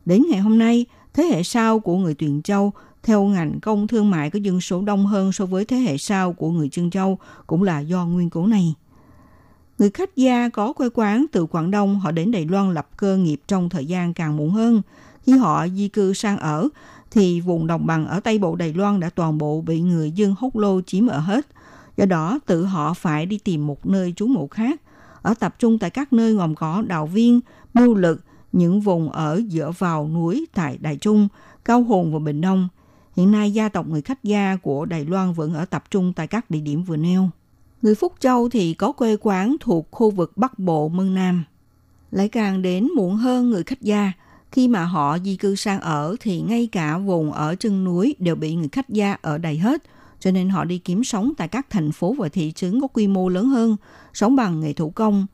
[0.04, 4.10] Đến ngày hôm nay, thế hệ sau của người Tuyền Châu theo ngành công thương
[4.10, 7.18] mại có dân số đông hơn so với thế hệ sau của người Trân Châu
[7.46, 8.74] cũng là do nguyên cố này.
[9.78, 13.16] Người khách gia có quê quán từ Quảng Đông họ đến Đài Loan lập cơ
[13.16, 14.82] nghiệp trong thời gian càng muộn hơn.
[15.22, 16.68] Khi họ di cư sang ở,
[17.10, 20.34] thì vùng đồng bằng ở Tây Bộ Đài Loan đã toàn bộ bị người dân
[20.38, 21.46] hốt lô chiếm ở hết.
[21.96, 24.80] Do đó, tự họ phải đi tìm một nơi trú ngụ khác,
[25.22, 27.40] ở tập trung tại các nơi gồm có đào viên,
[27.74, 28.20] mưu lực,
[28.52, 31.28] những vùng ở giữa vào núi tại Đài Trung,
[31.64, 32.68] Cao Hùng và Bình Đông.
[33.18, 36.26] Hiện nay, gia tộc người khách gia của Đài Loan vẫn ở tập trung tại
[36.26, 37.28] các địa điểm vừa nêu.
[37.82, 41.44] Người Phúc Châu thì có quê quán thuộc khu vực Bắc Bộ Mân Nam.
[42.10, 44.12] Lại càng đến muộn hơn người khách gia,
[44.52, 48.34] khi mà họ di cư sang ở thì ngay cả vùng ở chân núi đều
[48.34, 49.82] bị người khách gia ở đầy hết,
[50.20, 53.06] cho nên họ đi kiếm sống tại các thành phố và thị trấn có quy
[53.06, 53.76] mô lớn hơn,
[54.14, 55.26] sống bằng nghề thủ công.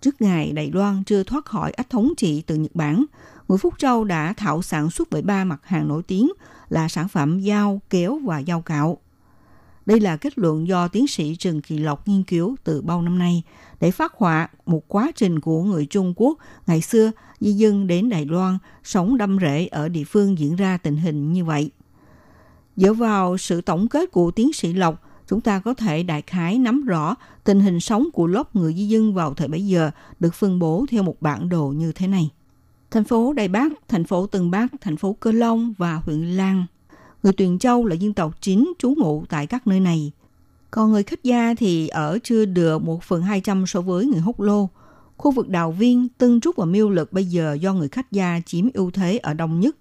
[0.00, 3.04] Trước ngày Đài Loan chưa thoát khỏi ách thống trị từ Nhật Bản,
[3.48, 6.30] người Phúc Châu đã thảo sản xuất bởi ba mặt hàng nổi tiếng
[6.72, 8.98] là sản phẩm dao, kéo và dao cạo.
[9.86, 13.18] Đây là kết luận do tiến sĩ Trần Kỳ Lộc nghiên cứu từ bao năm
[13.18, 13.42] nay
[13.80, 18.08] để phát họa một quá trình của người Trung Quốc ngày xưa di dân đến
[18.08, 21.70] Đài Loan sống đâm rễ ở địa phương diễn ra tình hình như vậy.
[22.76, 26.58] Dựa vào sự tổng kết của tiến sĩ Lộc, chúng ta có thể đại khái
[26.58, 30.34] nắm rõ tình hình sống của lớp người di dân vào thời bấy giờ được
[30.34, 32.30] phân bố theo một bản đồ như thế này.
[32.92, 36.66] Thành phố Đài Bắc, thành phố Tân Bắc, thành phố Cơ Long và huyện Lan.
[37.22, 40.12] Người Tuyền Châu là dân tộc chính trú ngụ tại các nơi này.
[40.70, 44.40] Còn người khách gia thì ở chưa được 1 phần 200 so với người Húc
[44.40, 44.68] Lô.
[45.16, 48.40] Khu vực Đào Viên, Tân Trúc và Miêu Lực bây giờ do người khách gia
[48.46, 49.76] chiếm ưu thế ở đông nhất.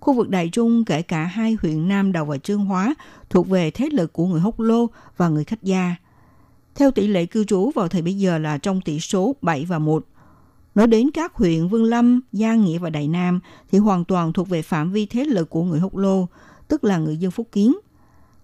[0.00, 2.94] Khu vực Đại Trung kể cả hai huyện Nam Đào và Trương Hóa
[3.30, 4.86] thuộc về thế lực của người Húc Lô
[5.16, 5.96] và người khách gia.
[6.74, 9.78] Theo tỷ lệ cư trú vào thời bây giờ là trong tỷ số 7 và
[9.78, 10.04] 1.
[10.74, 14.48] Nói đến các huyện Vương Lâm, Gia Nghĩa và Đại Nam thì hoàn toàn thuộc
[14.48, 16.26] về phạm vi thế lực của người Húc Lô,
[16.68, 17.76] tức là người dân Phúc Kiến.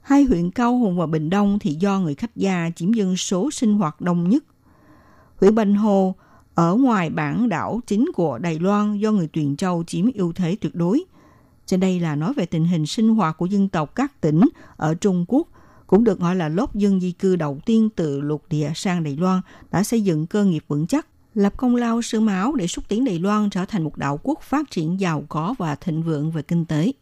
[0.01, 3.51] Hai huyện Cao Hùng và Bình Đông thì do người khách gia chiếm dân số
[3.51, 4.45] sinh hoạt đông nhất.
[5.37, 6.15] Huyện Bình Hồ
[6.55, 10.57] ở ngoài bản đảo chính của Đài Loan do người Tuyền Châu chiếm ưu thế
[10.61, 11.05] tuyệt đối.
[11.67, 14.41] Trên đây là nói về tình hình sinh hoạt của dân tộc các tỉnh
[14.77, 15.49] ở Trung Quốc,
[15.87, 19.17] cũng được gọi là lớp dân di cư đầu tiên từ lục địa sang Đài
[19.17, 21.07] Loan đã xây dựng cơ nghiệp vững chắc
[21.39, 24.43] lập công lao sương máu để xúc tiến Đài Loan trở thành một đạo quốc
[24.43, 26.93] phát triển giàu có và thịnh vượng về kinh tế.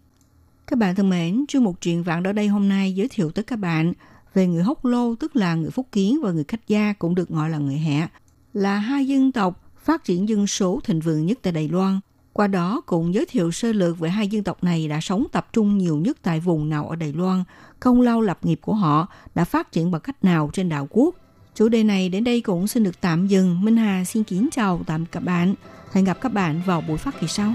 [0.66, 3.44] Các bạn thân mến, chuyên mục truyện vạn ở đây hôm nay giới thiệu tới
[3.44, 3.92] các bạn
[4.34, 7.28] về người Hốc Lô tức là người Phúc Kiến và người Khách Gia cũng được
[7.28, 8.08] gọi là người Hẹ,
[8.52, 12.00] là hai dân tộc phát triển dân số thịnh vượng nhất tại Đài Loan.
[12.32, 15.48] Qua đó cũng giới thiệu sơ lược về hai dân tộc này đã sống tập
[15.52, 17.44] trung nhiều nhất tại vùng nào ở Đài Loan,
[17.80, 21.14] công lao lập nghiệp của họ đã phát triển bằng cách nào trên đảo quốc
[21.56, 23.64] Chủ đề này đến đây cũng xin được tạm dừng.
[23.64, 25.54] Minh Hà xin kính chào tạm các bạn.
[25.92, 27.54] Hẹn gặp các bạn vào buổi phát kỳ sau.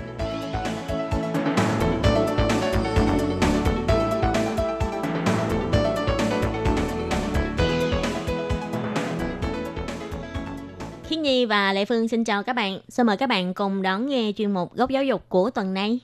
[11.81, 12.79] Lệ Phương xin chào các bạn.
[12.89, 15.99] Xin mời các bạn cùng đón nghe chuyên mục Góc Giáo dục của tuần này.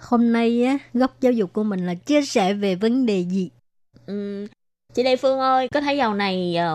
[0.00, 3.50] Hôm nay á, góc giáo dục của mình là chia sẻ về vấn đề gì?
[4.06, 4.46] Ừm,
[4.94, 6.74] chị Lệ Phương ơi, có thấy dạo này ờ,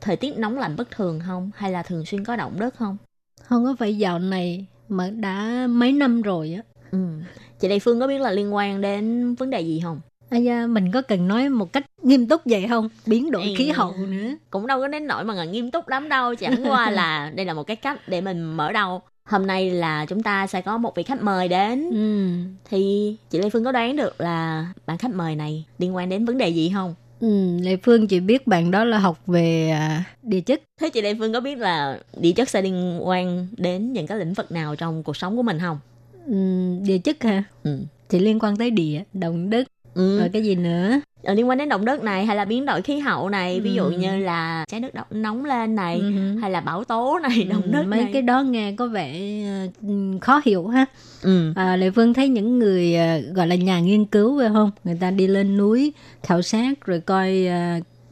[0.00, 1.50] thời tiết nóng lạnh bất thường không?
[1.56, 2.96] Hay là thường xuyên có động đất không?
[3.42, 6.62] Không có phải dạo này mà đã mấy năm rồi á.
[6.90, 7.22] Ừm,
[7.60, 10.00] Chị Lệ Phương có biết là liên quan đến vấn đề gì không?
[10.32, 12.88] Ây da, mình có cần nói một cách nghiêm túc vậy không?
[13.06, 13.54] Biến đổi Ừ.
[13.56, 14.28] khí hậu nữa.
[14.50, 17.54] cũng đâu có đến nỗi mà nghiêm túc lắm đâu chẳng qua là đây là
[17.54, 20.96] một cái cách để mình mở đầu hôm nay là chúng ta sẽ có một
[20.96, 22.28] vị khách mời đến Ừ.
[22.70, 26.24] thì chị Lê Phương có đoán được là bạn khách mời này liên quan đến
[26.24, 30.04] vấn đề gì không Ừ, Lệ Phương chỉ biết bạn đó là học về à,
[30.22, 30.62] địa chất.
[30.80, 34.18] thế chị Lê Phương có biết là địa chất sẽ liên quan đến những cái
[34.18, 35.78] lĩnh vực nào trong cuộc sống của mình không
[36.26, 36.34] Ừ,
[36.86, 37.44] địa chất hả?
[37.62, 37.78] ừ.
[38.08, 40.18] Thì liên quan tới địa, động đất, Ừ.
[40.18, 41.00] rồi cái gì nữa?
[41.22, 43.74] Ờ, liên quan đến động đất này hay là biến đổi khí hậu này ví
[43.74, 43.90] dụ Ừ.
[43.90, 46.38] như là trái đo- nóng lên này Ừ.
[46.40, 49.20] hay là bão tố này động Ừ, đất mấy này cái đó nghe có vẻ
[49.88, 50.86] ừ, khó hiểu ha.
[51.22, 51.52] ừ.
[51.56, 54.70] À, Lệ Phương thấy những người ờ, gọi là nhà nghiên cứu phải không?
[54.84, 57.46] Người ta đi lên núi khảo sát rồi coi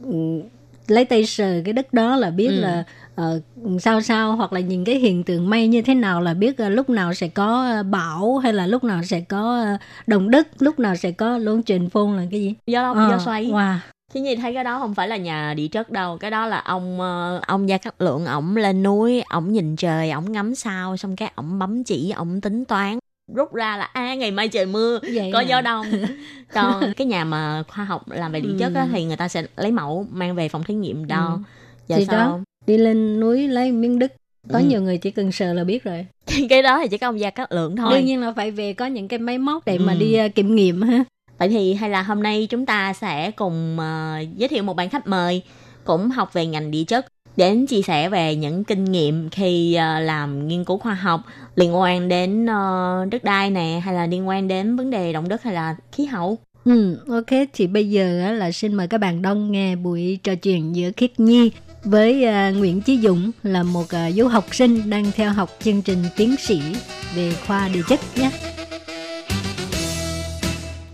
[0.05, 0.41] ừ,
[0.87, 2.59] lấy tay sờ cái đất đó là biết Ừ.
[2.61, 2.83] là
[3.21, 3.41] ờ,
[3.79, 6.69] sao sao hoặc là nhìn cái hiện tượng mây như thế nào là biết ờ,
[6.69, 10.47] lúc nào sẽ có ờ, bão hay là lúc nào sẽ có ờ, động đất,
[10.59, 12.55] lúc nào sẽ có luân truyền phôn là cái gì?
[12.67, 13.77] do Ờ, do xoáy Wow.
[14.13, 16.99] Nhìn thấy cái đó không phải là nhà địa chất đâu Cái đó là ông
[17.47, 21.31] ông Gia Cát Lượng Ổng lên núi, ổng nhìn trời, ổng ngắm sao Xong cái
[21.35, 22.99] ổng bấm chỉ, ổng tính toán
[23.35, 25.43] Rút ra là à ngày mai trời mưa Vậy Có à?
[25.43, 25.85] gió đông
[26.53, 28.87] Còn cái nhà mà khoa học làm về địa chất á, Ừ.
[28.93, 31.37] Thì người ta sẽ lấy mẫu mang về phòng thí nghiệm đo Ừ.
[31.87, 32.39] Giờ Thì sao đó.
[32.67, 34.13] Đi lên núi lấy miếng đất.
[34.53, 34.65] Có Ừ.
[34.65, 36.05] nhiều người chỉ cần sờ là biết rồi.
[36.49, 38.73] Cái đó thì chỉ có ông Gia Cát Lượng thôi Đương nhiên là phải về
[38.73, 39.99] có những cái máy móc để mà Ừ.
[39.99, 41.03] đi ờ, kiểm nghiệm ha.
[41.39, 44.89] Vậy thì hay là hôm nay chúng ta sẽ cùng ờ, giới thiệu một bạn
[44.89, 45.41] khách mời
[45.83, 47.05] cũng học về ngành địa chất
[47.37, 51.21] đến chia sẻ về những kinh nghiệm khi ờ, làm nghiên cứu khoa học
[51.55, 55.29] liên quan đến ờ, đất đai nè hay là liên quan đến vấn đề động
[55.29, 56.37] đất hay là khí hậu.
[56.65, 60.75] Ừ, ok, thì bây giờ là xin mời các bạn đông nghe buổi trò chuyện
[60.75, 61.51] giữa Khiết Nhi
[61.83, 65.81] với à, Nguyễn Chí Dũng là một à, du học sinh đang theo học chương
[65.81, 66.61] trình tiến sĩ
[67.15, 68.31] về khoa địa chất nhé.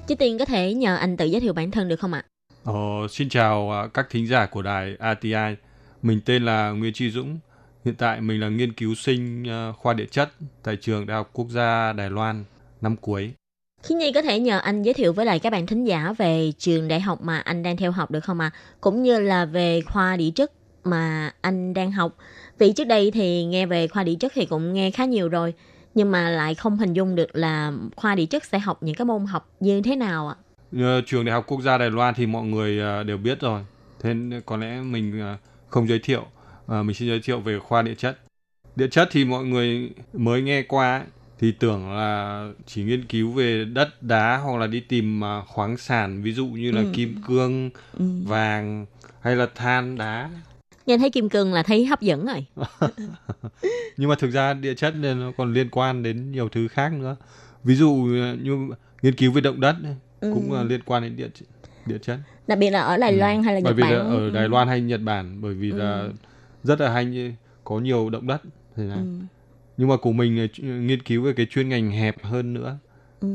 [0.08, 2.23] Chí Tiên có thể nhờ anh tự giới thiệu bản thân được không ạ?
[2.63, 2.73] Ờ,
[3.10, 5.56] xin chào à, các thính giả của đài RTI.
[6.02, 7.39] Mình tên là Nguyễn Tri Dũng.
[7.86, 10.30] Hiện tại mình là nghiên cứu sinh à, khoa địa chất
[10.63, 12.43] tại trường Đại học Quốc gia Đài Loan
[12.82, 13.32] năm cuối.
[13.84, 16.52] Khi Nhi có thể nhờ anh giới thiệu với lại các bạn thính giả về
[16.58, 18.52] trường đại học mà anh đang theo học được không ạ?
[18.82, 20.52] Cũng như là về khoa địa chất
[20.89, 22.15] mà anh đang học.
[22.60, 25.54] Vì trước đây thì nghe về khoa địa chất thì cũng nghe khá nhiều rồi.
[25.95, 29.06] Nhưng mà lại không hình dung được là khoa địa chất sẽ học những cái
[29.06, 30.36] môn học như thế nào ạ?
[30.78, 33.62] Ờ, trường Đại học Quốc gia Đài Loan thì mọi người à, đều biết rồi.
[34.00, 35.38] Thế có lẽ mình à,
[35.69, 36.26] không giới thiệu.
[36.67, 38.17] Mình xin giới thiệu về khoa địa chất.
[38.76, 41.06] Địa chất thì mọi người mới nghe qua ấy,
[41.39, 46.21] thì tưởng là chỉ nghiên cứu về đất đá hoặc là đi tìm khoáng sản
[46.23, 46.88] ví dụ như là Ừ.
[46.93, 47.69] kim cương,
[48.00, 48.06] Ừ.
[48.26, 48.86] vàng
[49.21, 50.30] hay là than đá
[50.88, 52.45] Nghe thấy kim cương là thấy hấp dẫn rồi.
[53.97, 56.93] nhưng mà thực ra địa chất thì nó còn liên quan đến nhiều thứ khác
[56.93, 57.15] nữa
[57.63, 58.69] ví dụ ờ, như
[59.02, 59.76] nghiên cứu về động đất
[60.21, 60.32] Ừ.
[60.34, 61.28] cũng là liên quan đến địa
[61.86, 63.17] địa chất Đặc biệt là ở Đài Ừ.
[63.17, 64.10] Loan hay là bởi Nhật vì là Bản.
[64.10, 66.12] ở Đài Loan hay Nhật Bản bởi vì là Ừ.
[66.63, 68.41] rất là hay có nhiều động đất
[68.76, 68.97] thế này.
[68.97, 69.04] Ừ.
[69.78, 72.78] nhưng mà của mình là nghiên cứu về cái chuyên ngành hẹp hơn nữa
[73.21, 73.28] Ừ.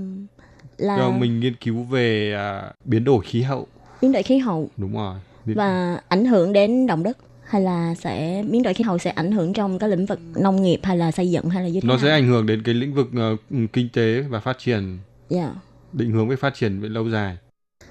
[0.79, 3.67] Là Rồi mình nghiên cứu về à, biến đổi khí hậu
[4.03, 7.19] biến đổi khí hậu đúng rồi và ảnh hưởng đến động đất
[7.53, 10.63] hay là sẽ biến đổi khí hậu sẽ ảnh hưởng trong cái lĩnh vực nông
[10.63, 12.03] nghiệp hay là xây dựng hay là như thế nó nào?
[12.03, 13.37] sẽ ảnh hưởng đến cái lĩnh vực ờ,
[13.73, 15.51] kinh tế và phát triển Dạ.
[15.93, 17.37] định hướng về phát triển về lâu dài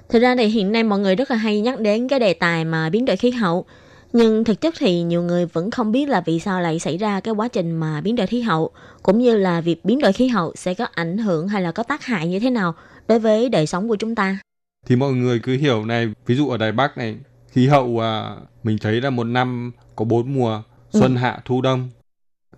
[0.08, 2.64] Thực ra thì hiện nay mọi người rất là hay nhắc đến cái đề tài
[2.64, 3.64] mà biến đổi khí hậu.
[4.12, 7.20] Nhưng thực chất thì nhiều người vẫn không biết là vì sao lại xảy ra
[7.20, 8.70] cái quá trình mà biến đổi khí hậu,
[9.02, 11.82] cũng như là việc biến đổi khí hậu sẽ có ảnh hưởng hay là có
[11.82, 12.74] tác hại như thế nào
[13.08, 14.38] đối với đời sống của chúng ta.
[14.86, 17.16] thì mọi người cứ hiểu này ví dụ ở đài bắc này
[17.52, 20.62] khí hậu à, mình thấy là một năm có bốn mùa
[20.92, 21.88] xuân hạ thu đông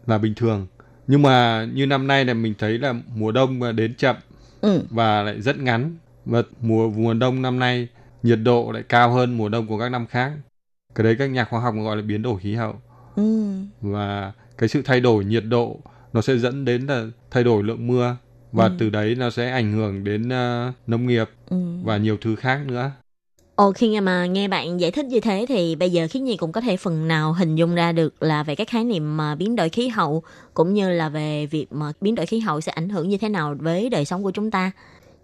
[0.06, 0.66] là bình thường
[1.06, 4.16] nhưng mà như năm nay là mình thấy là mùa đông mà đến chậm
[4.60, 4.82] Ừ.
[4.90, 7.88] và lại rất ngắn và mùa mùa đông năm nay
[8.22, 10.32] nhiệt độ lại cao hơn mùa đông của các năm khác
[10.94, 12.74] cái đấy các nhà khoa học gọi là biến đổi khí hậu
[13.16, 13.54] Ừ.
[13.80, 15.80] và cái sự thay đổi nhiệt độ
[16.12, 18.16] nó sẽ dẫn đến là thay đổi lượng mưa
[18.52, 18.72] và Ừ.
[18.78, 21.56] từ đấy nó sẽ ảnh hưởng đến ờ, nông nghiệp Ừ.
[21.82, 22.90] và nhiều thứ khác nữa
[23.56, 26.52] Ồ, khi mà nghe bạn giải thích như thế thì bây giờ Khiết Nhi cũng
[26.52, 29.56] có thể phần nào hình dung ra được là về cái khái niệm mà biến
[29.56, 30.22] đổi khí hậu
[30.54, 33.28] cũng như là về việc mà biến đổi khí hậu sẽ ảnh hưởng như thế
[33.28, 34.70] nào với đời sống của chúng ta.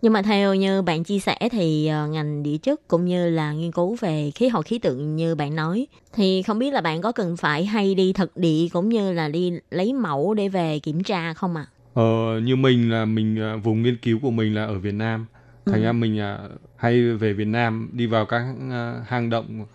[0.03, 3.53] Nhưng mà theo như bạn chia sẻ thì ờ, ngành địa chất cũng như là
[3.53, 7.03] nghiên cứu về khí hậu khí tượng như bạn nói thì không biết là bạn
[7.03, 10.79] có cần phải hay đi thực địa cũng như là đi lấy mẫu để về
[10.79, 11.67] kiểm tra không ạ?
[11.95, 15.27] Ờ, như mình là mình ờ, vùng nghiên cứu của mình là ở Việt Nam
[15.67, 15.85] thành Ừ.
[15.85, 16.49] ra mình ờ,
[16.81, 19.67] hay về Việt Nam đi vào các ờ, hang động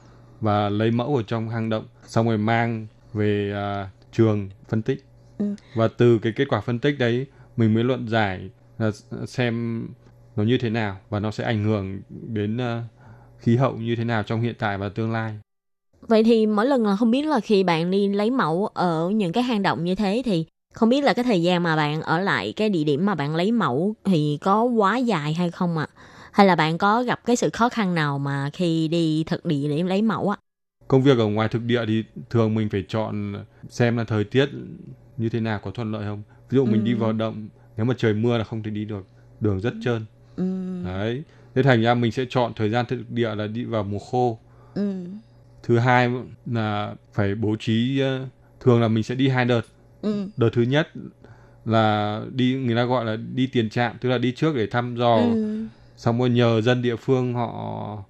[0.41, 5.05] và lấy mẫu ở trong hang động xong rồi mang về ờ, trường phân tích
[5.37, 5.45] Ừ.
[5.73, 7.25] và từ cái kết quả phân tích đấy
[7.57, 8.91] mình mới luận giải là
[9.27, 9.85] xem
[10.35, 12.81] nó như thế nào và nó sẽ ảnh hưởng đến ờ,
[13.39, 15.39] khí hậu như thế nào trong hiện tại và tương lai
[16.07, 19.31] Vậy thì mỗi lần là không biết là khi bạn đi lấy mẫu ở những
[19.31, 22.19] cái hang động như thế thì không biết là cái thời gian mà bạn ở
[22.19, 25.87] lại cái địa điểm mà bạn lấy mẫu thì có quá dài hay không ạ?
[26.35, 29.67] Hay là bạn có gặp cái sự khó khăn nào mà khi đi thực địa
[29.69, 30.37] để lấy mẫu ạ?
[30.87, 33.35] công việc ở ngoài thực địa thì thường mình phải chọn
[33.69, 34.49] xem là thời tiết
[35.17, 36.85] như thế nào có thuận lợi không ví dụ mình Ừ.
[36.85, 39.07] đi vào động nếu mà trời mưa là không thể đi được
[39.39, 40.43] đường rất trơn Ừ.
[40.83, 41.23] đấy
[41.55, 44.39] thế thành ra mình sẽ chọn thời gian thực địa là đi vào mùa khô
[44.75, 45.03] Ừ.
[45.63, 46.09] thứ hai
[46.45, 48.27] là phải bố trí ờ,
[48.59, 49.61] thường là mình sẽ đi hai đợt
[50.01, 50.29] Ừ.
[50.37, 50.89] đợt thứ nhất
[51.65, 54.95] là đi người ta gọi là đi tiền trạm tức là đi trước để thăm
[54.97, 55.67] dò Ừ.
[55.97, 58.03] xong rồi nhờ dân địa phương họ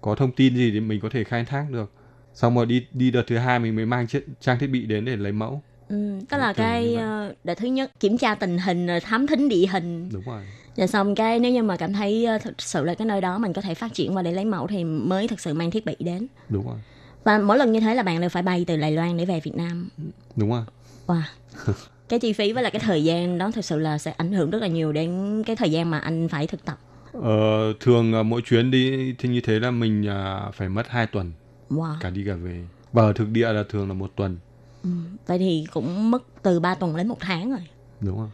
[0.00, 1.92] có thông tin gì thì mình có thể khai thác được
[2.34, 5.04] xong rồi đi đi đợt thứ hai mình mới mang chiếc trang thiết bị đến
[5.04, 6.20] để lấy mẫu Ừ.
[6.28, 9.66] Tức là cái ờ, đợt thứ nhất kiểm tra tình hình rồi thám thính địa
[9.72, 10.42] hình đúng rồi
[10.76, 13.38] Rồi xong cái nếu như mà cảm thấy ờ, thực sự là cái nơi đó
[13.38, 15.84] mình có thể phát triển qua để lấy mẫu thì mới thực sự mang thiết
[15.86, 16.26] bị đến.
[16.48, 16.76] đúng rồi
[17.24, 19.40] Và mỗi lần như thế là bạn đều phải bay từ Đài Loan để về
[19.40, 19.88] Việt Nam.
[20.36, 20.62] đúng rồi
[21.06, 21.22] Wow.
[22.08, 24.50] cái chi phí với lại cái thời gian đó thực sự là sẽ ảnh hưởng
[24.50, 26.78] rất là nhiều đến cái thời gian mà anh phải thực tập.
[27.12, 31.06] Ờ, thường ờ, mỗi chuyến đi thì như thế là mình à, phải mất 2
[31.06, 31.32] tuần
[31.70, 31.94] Wow.
[32.00, 34.38] cả đi cả về và ở thực địa là thường là một tuần
[34.82, 34.90] Ừ.
[35.26, 37.60] Vậy thì cũng mất từ 3 tuần đến một tháng rồi.
[38.00, 38.30] đúng không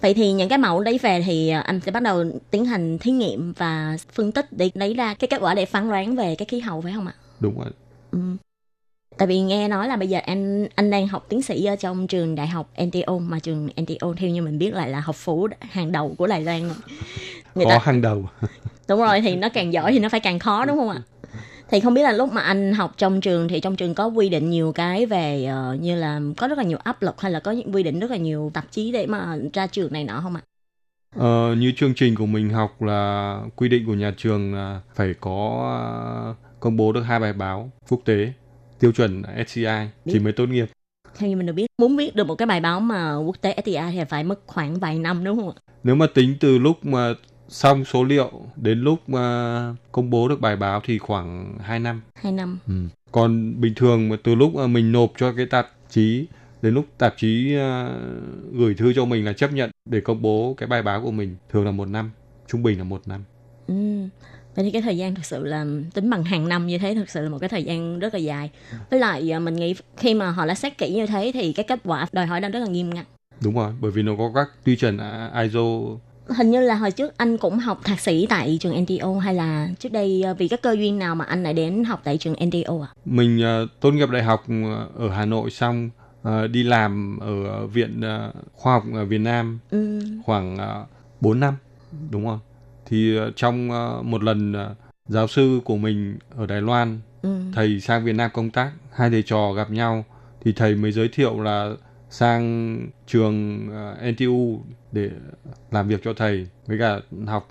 [0.00, 2.98] Vậy thì những cái mẫu đấy về thì ờ, anh sẽ bắt đầu tiến hành
[2.98, 6.34] thí nghiệm và phân tích để lấy ra cái kết quả để phán đoán về
[6.38, 7.14] cái khí hậu phải không ạ?
[7.40, 7.70] đúng rồi
[8.10, 8.18] Ừ.
[9.18, 12.06] Tại vì nghe nói là bây giờ anh anh đang học tiến sĩ ở trong
[12.06, 15.48] trường đại học NTO mà trường NTO theo như mình biết lại là học phủ
[15.60, 16.70] hàng đầu của Đài Loan.
[17.54, 18.28] Người khó ta hàng đầu
[18.88, 21.02] đúng rồi thì nó càng giỏi thì nó phải càng khó đúng không ạ?
[21.70, 24.28] Thì không biết là lúc mà anh học trong trường thì trong trường có quy
[24.28, 27.40] định nhiều cái về ờ, như là có rất là nhiều áp lực hay là
[27.40, 30.20] có những quy định rất là nhiều tạp chí để mà ra trường này nọ
[30.22, 30.40] không ạ?
[31.16, 35.14] Ờ, như chương trình của mình học là quy định của nhà trường là phải
[35.20, 35.84] có à,
[36.60, 38.32] công bố được hai bài báo quốc tế
[38.84, 40.66] tiêu chuẩn SCI thì mới tốt nghiệp.
[41.16, 43.54] Theo như mình được biết, muốn viết được một cái bài báo mà quốc tế
[43.64, 45.56] STI thì phải mất khoảng vài năm đúng không ạ?
[45.84, 47.14] Nếu mà tính từ lúc mà
[47.48, 52.00] xong số liệu đến lúc mà công bố được bài báo thì khoảng 2 năm.
[52.14, 52.58] Hai năm.
[52.66, 52.74] Ừ.
[53.12, 56.26] Còn bình thường mà từ lúc mà mình nộp cho cái tạp chí
[56.62, 57.98] đến lúc tạp chí à,
[58.52, 61.36] gửi thư cho mình là chấp nhận để công bố cái bài báo của mình
[61.50, 62.10] thường là một năm,
[62.46, 63.24] trung bình là một năm.
[63.66, 63.74] Ừ.
[64.54, 67.10] Vậy thì cái thời gian thực sự là tính bằng hàng năm như thế thực
[67.10, 68.50] sự là một cái thời gian rất là dài.
[68.90, 71.64] Với lại à, mình nghĩ khi mà họ đã xét kỹ như thế thì cái
[71.68, 73.06] kết quả đòi hỏi đang rất là nghiêm ngặt.
[73.40, 75.60] Đúng rồi, bởi vì nó có các tiêu chuẩn à, ISO
[76.28, 79.68] Hình như là hồi trước anh cũng học thạc sĩ tại trường NTO hay là
[79.78, 82.34] trước đây à, vì các cơ duyên nào mà anh lại đến học tại trường
[82.34, 82.88] NTO à?
[83.04, 84.44] mình ờ, tốt nghiệp đại học
[84.98, 85.90] ở Hà Nội xong
[86.22, 90.00] ờ, đi làm ở viện ờ, khoa học Việt Nam Ừ.
[90.24, 90.88] khoảng uh,
[91.20, 91.54] 4 năm
[92.10, 92.38] đúng không
[92.86, 94.74] thì ờ, trong ờ, một lần ờ,
[95.06, 97.40] giáo sư của mình ở Đài Loan Ừ.
[97.52, 100.04] thầy sang Việt Nam công tác hai thầy trò gặp nhau
[100.40, 101.70] thì thầy mới giới thiệu là
[102.10, 103.68] sang trường
[104.00, 104.60] NTU
[104.92, 105.10] để
[105.70, 107.48] làm việc cho thầy với cả học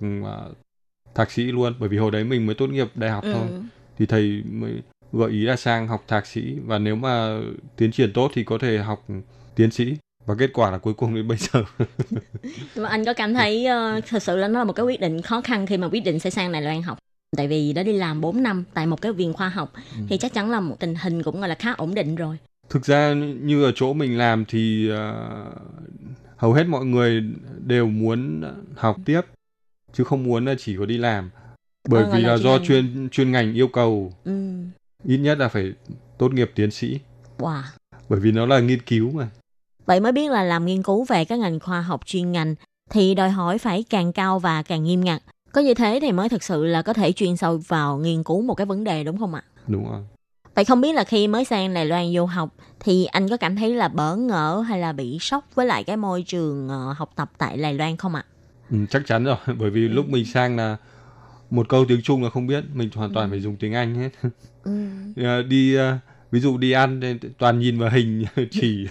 [1.16, 3.62] thạc sĩ luôn bởi vì hồi đấy mình mới tốt nghiệp đại học thôi Ừ.
[3.98, 4.82] thì thầy mới
[5.14, 7.40] gợi ý là sang học thạc sĩ và nếu mà
[7.78, 9.06] tiến triển tốt thì có thể học
[9.56, 9.96] tiến sĩ
[10.26, 11.64] và kết quả là cuối cùng đến bây giờ
[12.76, 15.00] Nhưng mà anh có cảm thấy ờ, thật sự là nó là một cái quyết
[15.02, 16.98] định khó khăn khi mà quyết định sẽ sang Đài Loan học.
[17.38, 19.74] Tại vì đã đi làm 4 năm tại một cái viện khoa học
[20.10, 22.38] thì chắc chắn là một tình hình cũng gọi là khá ổn định rồi.
[22.70, 25.46] thực ra như ở chỗ mình làm thì ờ,
[26.38, 27.24] hầu hết mọi người
[27.66, 28.44] đều muốn
[28.76, 29.22] học tiếp
[29.94, 31.30] chứ không muốn là chỉ có đi làm
[31.90, 32.64] bởi gọi vì là là do ngành.
[32.66, 34.32] chuyên chuyên ngành yêu cầu Ừ.
[35.06, 35.74] ít nhất là phải
[36.18, 37.00] tốt nghiệp tiến sĩ
[37.38, 37.62] Wow.
[38.10, 39.28] bởi vì nó là nghiên cứu mà
[39.86, 42.56] Vậy mới biết là làm nghiên cứu về các ngành khoa học chuyên ngành
[42.90, 45.22] thì đòi hỏi phải càng cao và càng nghiêm ngặt.
[45.52, 48.42] Có như thế thì mới thực sự là có thể chuyên sâu vào nghiên cứu
[48.42, 49.44] một cái vấn đề đúng không ạ?
[49.68, 50.02] đúng rồi
[50.56, 53.56] Vậy không biết là khi mới sang Đài Loan du học thì anh có cảm
[53.56, 57.12] thấy là bỡ ngỡ hay là bị sốc với lại cái môi trường ờ, học
[57.16, 58.24] tập tại Đài Loan không ạ?
[58.72, 60.78] Ừ, chắc chắn rồi, bởi vì lúc mình sang là
[61.50, 64.10] một câu tiếng Trung là không biết, mình hoàn toàn phải dùng tiếng Anh hết.
[65.16, 65.98] Ờ, đi ờ,
[66.32, 68.88] ví dụ đi ăn toàn nhìn vào hình chỉ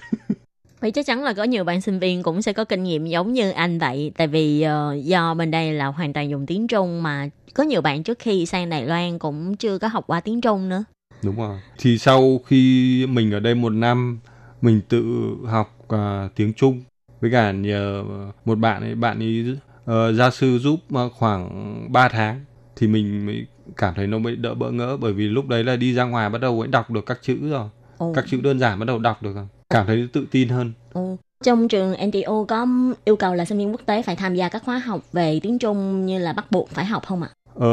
[0.82, 3.32] Vậy chắc chắn là có nhiều bạn sinh viên cũng sẽ có kinh nghiệm giống
[3.32, 4.12] như anh vậy.
[4.16, 7.80] Tại vì uh, do bên đây là hoàn toàn dùng tiếng Trung mà có nhiều
[7.80, 10.84] bạn trước khi sang Đài Loan cũng chưa có học qua tiếng Trung nữa.
[11.22, 11.60] Đúng rồi.
[11.78, 14.18] Thì sau khi mình ở đây một năm,
[14.62, 15.02] mình tự
[15.46, 15.98] học uh,
[16.34, 16.82] tiếng Trung
[17.20, 18.04] với cả nhờ
[18.44, 22.44] một bạn ấy, bạn ấy uh, gia sư giúp uh, khoảng 3 tháng
[22.76, 25.76] thì mình mới cảm thấy nó mới đỡ bỡ ngỡ bởi vì lúc đấy là
[25.76, 27.68] đi ra ngoài bắt đầu mới đọc được các chữ rồi.
[27.98, 28.12] Ồ.
[28.16, 29.46] Các chữ đơn giản bắt đầu đọc được rồi.
[29.72, 30.72] Cảm thấy tự tin hơn.
[30.92, 31.16] Ồ.
[31.44, 32.66] Trong trường NTO có
[33.04, 35.58] yêu cầu là sinh viên quốc tế phải tham gia các khóa học về tiếng
[35.58, 37.28] Trung như là bắt buộc phải học không ạ?
[37.54, 37.68] Ờ,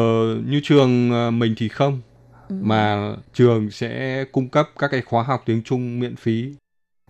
[0.46, 2.02] như trường ờ, mình thì không
[2.50, 2.56] Ừ.
[2.62, 6.54] mà trường sẽ cung cấp các cái khóa học tiếng Trung miễn phí.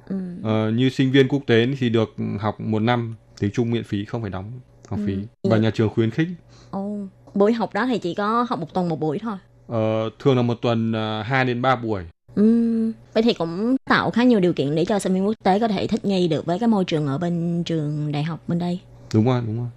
[0.09, 0.15] Ừ.
[0.43, 4.05] Ờ, như sinh viên quốc tế thì được học một năm tiếng Trung miễn phí
[4.05, 4.51] không phải đóng
[4.87, 5.49] học phí Ừ.
[5.49, 6.27] và nhà trường khuyến khích.
[6.71, 6.97] Ồ.
[7.33, 9.37] Buổi học đó thì chỉ có học một tuần một buổi thôi.
[9.67, 12.03] Ờ, thường là một tuần uh, 2 đến 3 buổi.
[12.36, 15.59] Ừm, vậy thì cũng tạo khá nhiều điều kiện để cho sinh viên quốc tế
[15.59, 18.59] có thể thích nghi được với cái môi trường ở bên trường đại học bên
[18.59, 18.80] đây.
[19.13, 19.67] Đúng rồi, đúng rồi.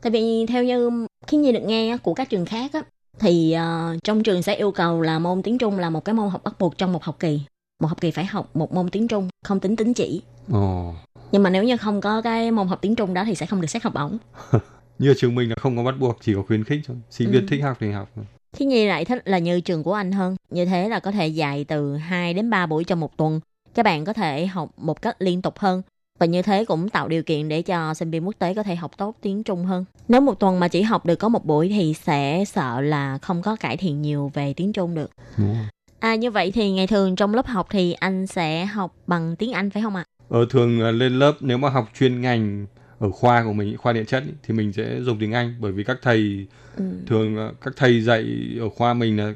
[0.00, 2.82] Tại vì theo như khi Nhi được nghe của các trường khác á,
[3.18, 6.28] thì ờ, trong trường sẽ yêu cầu là môn tiếng Trung là một cái môn
[6.28, 7.40] học bắt buộc trong một học kỳ.
[7.80, 10.22] Một học kỳ phải học một môn tiếng Trung, không tính tín chỉ.
[10.52, 10.94] Ồ.
[11.32, 13.60] Nhưng mà nếu như không có cái môn học tiếng Trung đó thì sẽ không
[13.60, 14.18] được xét học bổng.
[14.98, 16.96] Như ở trường mình là không có bắt buộc, chỉ có khuyến khích thôi.
[17.10, 17.46] Sinh viên Ừ.
[17.50, 18.08] thích học thì học.
[18.52, 20.36] Khi Nhi lại thích là như trường của anh hơn.
[20.50, 23.40] Như thế là có thể dạy từ 2 đến 3 buổi trong một tuần.
[23.74, 25.82] Các bạn có thể học một cách liên tục hơn.
[26.18, 28.74] Và như thế cũng tạo điều kiện để cho sinh viên quốc tế có thể
[28.74, 29.84] học tốt tiếng Trung hơn.
[30.08, 33.42] Nếu một tuần mà chỉ học được có một buổi thì sẽ sợ là không
[33.42, 35.10] có cải thiện nhiều về tiếng Trung được.
[35.98, 39.52] À như vậy thì ngày thường trong lớp học thì anh sẽ học bằng tiếng
[39.52, 40.04] Anh phải không ạ?
[40.28, 42.66] Ờ, thường lên lớp nếu mà học chuyên ngành
[42.98, 45.72] ở khoa của mình, khoa điện chất ý, thì mình sẽ dùng tiếng Anh bởi
[45.72, 46.46] vì các thầy
[46.76, 46.84] Ừ.
[47.06, 48.24] thường là các thầy dạy
[48.60, 49.32] ở khoa mình là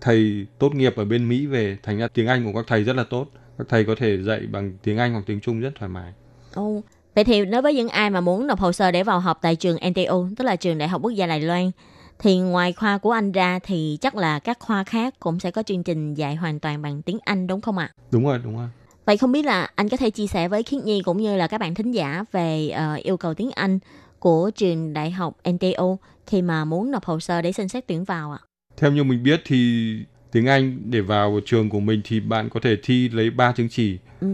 [0.00, 2.96] thầy tốt nghiệp ở bên Mỹ về thành ra tiếng Anh của các thầy rất
[2.96, 3.26] là tốt
[3.58, 6.12] các thầy có thể dạy bằng tiếng Anh hoặc tiếng Trung rất thoải mái
[6.54, 6.82] Ồ,
[7.14, 9.56] vậy thì đối với những ai mà muốn nộp hồ sơ để vào học tại
[9.56, 11.70] trường NTU, tức là trường Đại học Quốc gia Đài Loan,
[12.18, 15.62] thì ngoài khoa của anh ra thì chắc là các khoa khác cũng sẽ có
[15.62, 17.90] chương trình dạy hoàn toàn bằng tiếng Anh đúng không ạ?
[18.10, 18.68] đúng rồi đúng rồi
[19.06, 21.46] Vậy không biết là anh có thể chia sẻ với Khiết Nhi cũng như là
[21.46, 23.78] các bạn thính giả về ờ, yêu cầu tiếng Anh
[24.18, 28.04] của trường Đại học NTU khi mà muốn nộp hồ sơ để xin xét tuyển
[28.04, 28.38] vào ạ?
[28.76, 29.92] theo như mình biết thì
[30.32, 33.68] tiếng Anh để vào trường của mình thì bạn có thể thi lấy 3 chứng
[33.70, 34.26] chỉ Ừ.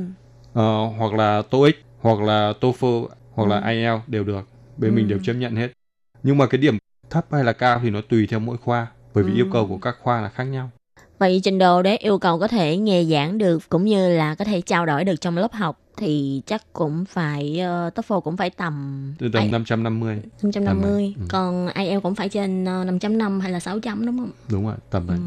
[0.53, 3.69] ờ, hoặc là TOEIC hoặc là TOEFL hoặc là Ừ.
[3.71, 4.95] IELTS đều được bên Ừ.
[4.97, 5.69] mình đều chấp nhận hết
[6.23, 6.79] nhưng mà cái điểm
[7.11, 9.37] thấp hay là cao thì nó tùy theo mỗi khoa bởi vì Ừ.
[9.37, 10.71] yêu cầu của các khoa là khác nhau
[11.23, 14.45] Vậy trình độ để yêu cầu có thể nghe giảng được cũng như là có
[14.45, 18.51] thể trao đổi được trong lớp học thì chắc cũng phải uh, TOEFL cũng phải
[18.51, 21.23] tầm từ tầm Ai- 550 550, Ừ.
[21.29, 24.31] còn IELTS cũng phải trên uh, 5.5 hay là 6 chấm đúng không?
[24.51, 25.23] đúng rồi tầm đấy Ừ.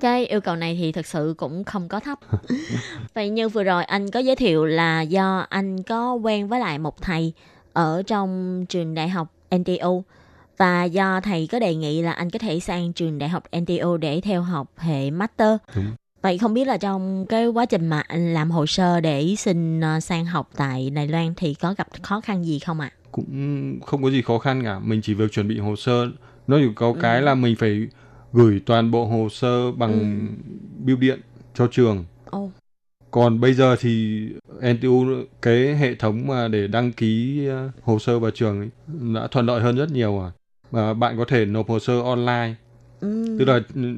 [0.00, 2.18] Cái yêu cầu này thì thực sự cũng không có thấp.
[3.14, 6.78] Vậy như vừa rồi anh có giới thiệu là do anh có quen với lại
[6.78, 7.32] một thầy
[7.72, 10.04] ở trong trường đại học NTU
[10.58, 13.96] và do thầy có đề nghị là anh có thể sang trường đại học NTU
[13.96, 15.56] để theo học hệ master.
[15.76, 15.86] Đúng.
[16.22, 19.80] Vậy không biết là trong cái quá trình mà anh làm hồ sơ để xin
[19.80, 22.90] uh, sang học tại Đài Loan thì có gặp khó khăn gì không ạ?
[23.12, 26.06] cũng không có gì khó khăn cả mình chỉ việc chuẩn bị hồ sơ
[26.46, 26.98] nó chỉ có Ừ.
[27.00, 27.86] cái là mình phải
[28.32, 29.92] gửi toàn bộ hồ sơ bằng
[30.28, 30.44] Ừ.
[30.84, 31.20] bưu điện
[31.54, 32.50] cho trường Ồ.
[33.10, 34.22] còn bây giờ thì
[34.62, 35.04] NTU
[35.42, 38.68] cái hệ thống mà để đăng ký ờ, hồ sơ vào trường ấy,
[39.14, 40.30] đã thuận lợi hơn rất nhiều rồi
[40.70, 42.54] và bạn có thể nộp hồ sơ online
[43.00, 43.36] Ừ.
[43.38, 43.94] tức là ừ,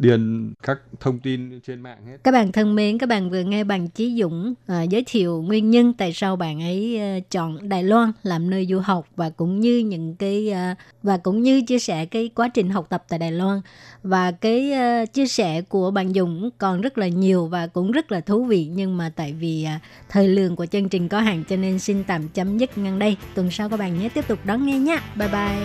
[0.00, 3.64] điền các thông tin trên mạng hết Các bạn thân mến, các bạn vừa nghe
[3.64, 7.82] bằng Chí Dũng à, giới thiệu nguyên nhân tại sao bạn ấy à, chọn Đài
[7.82, 11.78] Loan làm nơi du học và cũng như những cái à, và cũng như chia
[11.78, 13.60] sẻ cái quá trình học tập tại Đài Loan
[14.02, 18.12] và cái à, chia sẻ của bạn Dũng còn rất là nhiều và cũng rất
[18.12, 21.44] là thú vị nhưng mà tại vì à, thời lượng của chương trình có hạn
[21.48, 23.16] cho nên xin tạm chấm dứt ngang đây.
[23.34, 24.98] Tuần sau các bạn nhé tiếp tục đón nghe nhé.
[25.16, 25.56] Bye bye.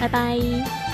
[0.00, 0.93] Bye bye.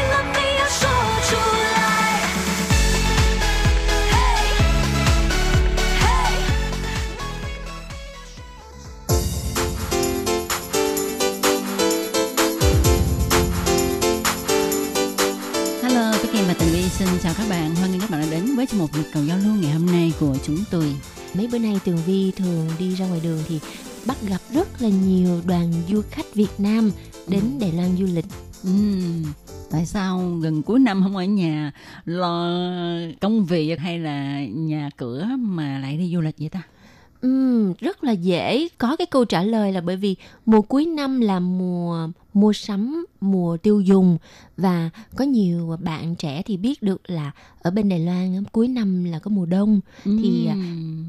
[17.05, 17.75] xin chào các bạn.
[17.75, 19.85] Hoan nghênh các bạn đã đến với chương mục Nhịp cầu giao lưu ngày hôm
[19.85, 20.95] nay của chúng tôi.
[21.33, 23.59] Mấy bữa nay Tường Vi thường đi ra ngoài đường thì
[24.05, 26.91] bắt gặp rất là nhiều đoàn du khách Việt Nam
[27.27, 28.25] đến Đài Loan du lịch.
[28.63, 29.23] Ừm,
[29.71, 31.71] tại sao gần cuối năm không ở nhà
[32.05, 32.49] lo
[33.21, 36.61] công việc hay là nhà cửa mà lại đi du lịch vậy ta?
[37.21, 40.15] Ừm, rất là dễ có cái câu trả lời là bởi vì
[40.45, 44.17] mùa cuối năm là mùa mua sắm, mùa tiêu dùng
[44.57, 49.03] và có nhiều bạn trẻ thì biết được là ở bên Đài Loan cuối năm
[49.03, 50.55] là có mùa đông thì à,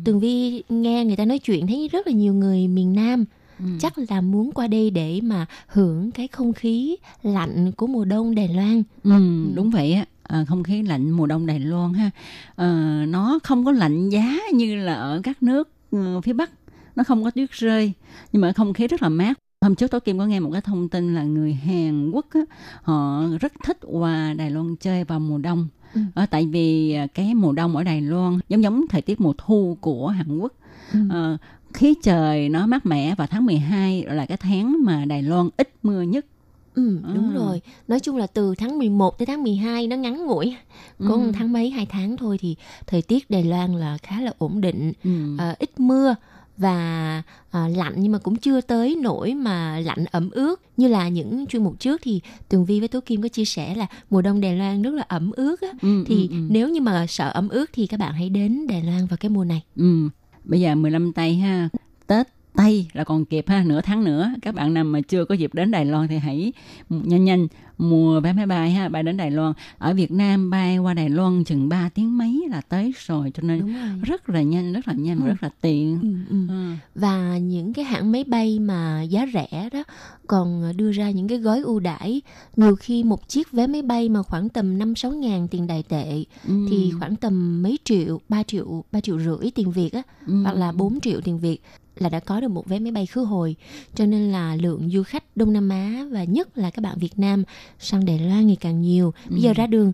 [0.04, 3.24] Tường Vi nghe người ta nói chuyện thấy rất là nhiều người miền Nam
[3.58, 3.78] ừm.
[3.78, 8.34] chắc là muốn qua đây để mà hưởng cái không khí lạnh của mùa đông
[8.34, 8.82] Đài Loan.
[9.02, 9.10] Ừ,
[9.54, 10.04] đúng vậy á.
[10.22, 12.10] À, không khí lạnh mùa đông Đài Loan ha
[12.56, 12.66] Ờ,
[13.08, 15.81] nó không có lạnh giá như là ở các nước ừ,
[16.24, 16.51] phía Bắc.
[16.97, 17.93] Nó không có tuyết rơi
[18.32, 19.38] nhưng mà không khí rất là mát.
[19.61, 22.40] Hôm trước tối kim có nghe một cái thông tin là người Hàn Quốc á,
[22.82, 25.68] họ rất thích qua Đài Loan chơi vào mùa đông.
[25.95, 26.01] Ừ.
[26.14, 29.32] Ờ, tại vì à, cái mùa đông ở Đài Loan giống giống thời tiết mùa
[29.38, 30.53] thu của Hàn Quốc.
[30.93, 30.99] Ừ.
[31.11, 31.36] Ờ,
[31.74, 35.74] khí trời nó mát mẻ và tháng 12 là cái tháng mà Đài Loan ít
[35.82, 36.26] mưa nhất
[36.74, 37.34] Ừ, đúng À.
[37.34, 37.60] rồi.
[37.88, 40.56] Nói chung là từ tháng 11 tới tháng 12 nó ngắn ngủi.
[40.98, 41.32] Có Ừ.
[41.34, 42.56] tháng mấy hai tháng thôi thì
[42.86, 45.10] thời tiết Đài Loan là khá là ổn định, ừ.
[45.38, 46.14] à, ít mưa
[46.56, 51.08] và à, lạnh nhưng mà cũng chưa tới nỗi mà lạnh ẩm ướt như là
[51.08, 54.22] những chuyên mục trước thì Tường Vi với Tố Kim có chia sẻ là mùa
[54.22, 55.68] đông Đài Loan rất là ẩm ướt á.
[55.82, 56.46] Ừ, Thì ừ, ừ.
[56.50, 59.28] nếu như mà sợ ẩm ướt thì các bạn hãy đến Đài Loan vào cái
[59.28, 59.62] mùa này.
[59.76, 60.08] Ừ,
[60.44, 61.68] bây giờ 15 tây ha,
[62.06, 64.30] Tết Tây là còn kịp ha, nửa tháng nữa.
[64.42, 66.53] Các bạn nào mà chưa có dịp đến Đài Loan thì hãy
[66.88, 67.46] nhanh nhanh
[67.78, 69.53] mua vé máy bay ha, bay đến Đài Loan.
[69.78, 73.42] Ở Việt Nam bay qua Đài Loan chừng 3 tiếng mấy là tới rồi, cho
[73.42, 74.00] nên rồi.
[74.03, 75.28] rất là nhanh, rất là nhanh, và Ừ.
[75.28, 75.98] rất là tiện.
[76.03, 76.46] Ừ, ừ.
[76.48, 76.70] Ừ.
[76.94, 79.82] và những cái hãng máy bay mà giá rẻ đó
[80.26, 82.20] còn đưa ra những cái gói ưu đãi
[82.57, 85.82] nhiều khi một chiếc vé máy bay mà khoảng tầm năm sáu ngàn tiền đài
[85.82, 86.66] tệ Ừ.
[86.70, 90.42] thì khoảng tầm mấy triệu 3 triệu 3 triệu rưỡi tiền Việt á Ừ.
[90.42, 91.59] hoặc là 4 triệu tiền Việt
[91.99, 93.57] là đã có được một vé máy bay khứ hồi.
[93.95, 97.18] Cho nên là lượng du khách Đông Nam Á và nhất là các bạn Việt
[97.18, 97.43] Nam
[97.78, 99.12] sang Đài Loan ngày càng nhiều.
[99.30, 99.55] Bây giờ Ừ.
[99.55, 99.93] ra đường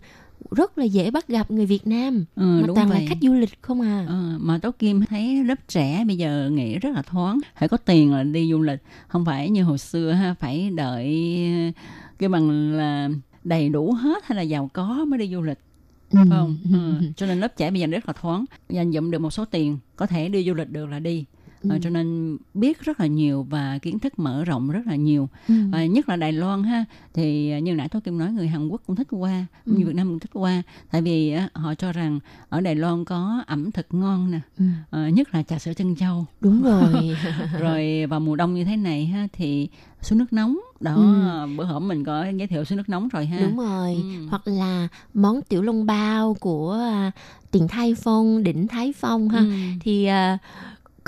[0.50, 2.24] rất là dễ bắt gặp người Việt Nam.
[2.36, 3.00] Ừ, mà đúng toàn vậy.
[3.00, 4.04] là khách du lịch không à.
[4.08, 7.38] Ờ, mà Tố Kim thấy lớp trẻ bây giờ nghĩ rất là thoáng.
[7.58, 11.06] Phải có tiền là đi du lịch không phải như hồi xưa ha phải đợi
[12.18, 13.08] cái bằng là
[13.44, 15.58] đầy đủ hết hay là giàu có mới đi du lịch
[16.10, 16.56] Ừ, không?
[16.72, 17.06] Ừ, ừ.
[17.16, 19.78] cho nên lớp trẻ bây giờ rất là thoáng dành dụm được một số tiền
[19.96, 21.24] có thể đi du lịch được là đi
[21.62, 21.78] Ờ, Ừ.
[21.82, 25.54] cho nên biết rất là nhiều và kiến thức mở rộng rất là nhiều ừ.
[25.72, 26.84] và nhất là Đài Loan ha
[27.14, 29.72] thì như nãy tôi kim nói người Hàn Quốc cũng thích qua Ừ.
[29.72, 33.42] người Việt Nam cũng thích qua tại vì họ cho rằng ở Đài Loan có
[33.46, 34.64] ẩm thực ngon nè Ừ.
[34.90, 37.16] Ờ, nhất là trà sữa chân châu đúng rồi
[37.60, 39.68] rồi vào mùa đông như thế này ha thì
[40.02, 41.46] suối nước nóng đó Ừ.
[41.56, 44.26] bữa hổm mình có giới thiệu suối nước nóng rồi ha đúng rồi Ừ.
[44.30, 47.10] hoặc là món tiểu long bao của à,
[47.50, 49.50] tỉnh Thái Phong đỉnh Thái Phong ha Ừ.
[49.80, 50.38] thì à,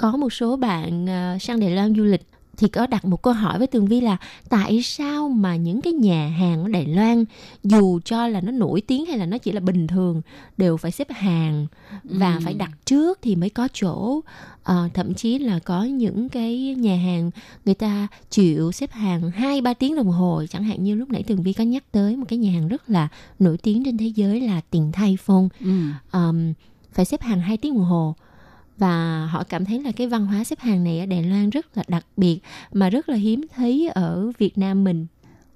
[0.00, 2.26] có một số bạn à, sang Đài Loan du lịch
[2.56, 4.16] thì có đặt một câu hỏi với Tường Vi là
[4.48, 7.24] tại sao mà những cái nhà hàng ở Đài Loan
[7.64, 10.22] dù cho là nó nổi tiếng hay là nó chỉ là bình thường
[10.56, 11.66] đều phải xếp hàng
[12.04, 12.40] và Ừ.
[12.44, 14.20] phải đặt trước thì mới có chỗ
[14.62, 17.30] Ờ, thậm chí là có những cái nhà hàng
[17.64, 21.22] người ta chịu xếp hàng hai ba tiếng đồng hồ chẳng hạn như lúc nãy
[21.22, 24.06] Tường Vi có nhắc tới một cái nhà hàng rất là nổi tiếng trên thế
[24.06, 25.70] giới là Tiền Thay Phong Ừ.
[26.12, 26.52] um,
[26.92, 28.14] phải xếp hàng 2 tiếng đồng hồ
[28.80, 31.76] và họ cảm thấy là cái văn hóa xếp hàng này ở Đài Loan rất
[31.76, 32.40] là đặc biệt
[32.72, 35.06] mà rất là hiếm thấy ở Việt Nam mình.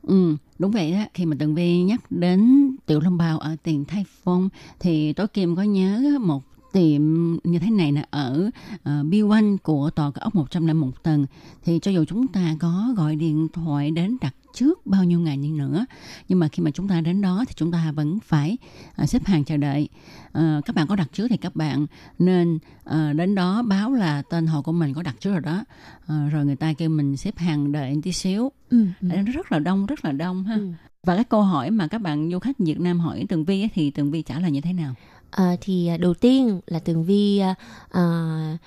[0.03, 1.05] Ừ, đúng vậy đó.
[1.15, 4.49] Khi mà Tường Vi nhắc đến tiểu long bào ở tiền Thái Phong
[4.81, 7.03] thì tối Kim có nhớ một tiệm
[7.45, 8.51] như thế này là ở
[8.83, 11.27] ờ, uh, B1 của tòa cao ốc 101 tầng
[11.65, 15.37] thì cho dù chúng ta có gọi điện thoại đến đặt trước bao nhiêu ngày
[15.37, 15.87] đi nữa.
[16.29, 18.57] Nhưng mà khi mà chúng ta đến đó thì chúng ta vẫn phải
[18.97, 19.89] à, xếp hàng chờ đợi.
[20.33, 21.87] À, các bạn có đặt trước thì các bạn
[22.19, 25.65] nên à, đến đó báo là tên họ của mình có đặt trước rồi đó.
[26.07, 28.53] À, rồi người ta kêu mình xếp hàng đợi tí xíu.
[28.71, 30.55] Ừ, nó rất là đông rất là đông ha.
[30.55, 30.69] Ừ.
[31.05, 33.71] Và cái câu hỏi mà các bạn du khách Việt Nam hỏi Tường Vi ấy,
[33.75, 34.95] thì Tường Vi trả lời như thế nào?
[35.31, 37.55] À, thì à, đầu tiên là Tường Vi à,
[37.91, 38.03] à,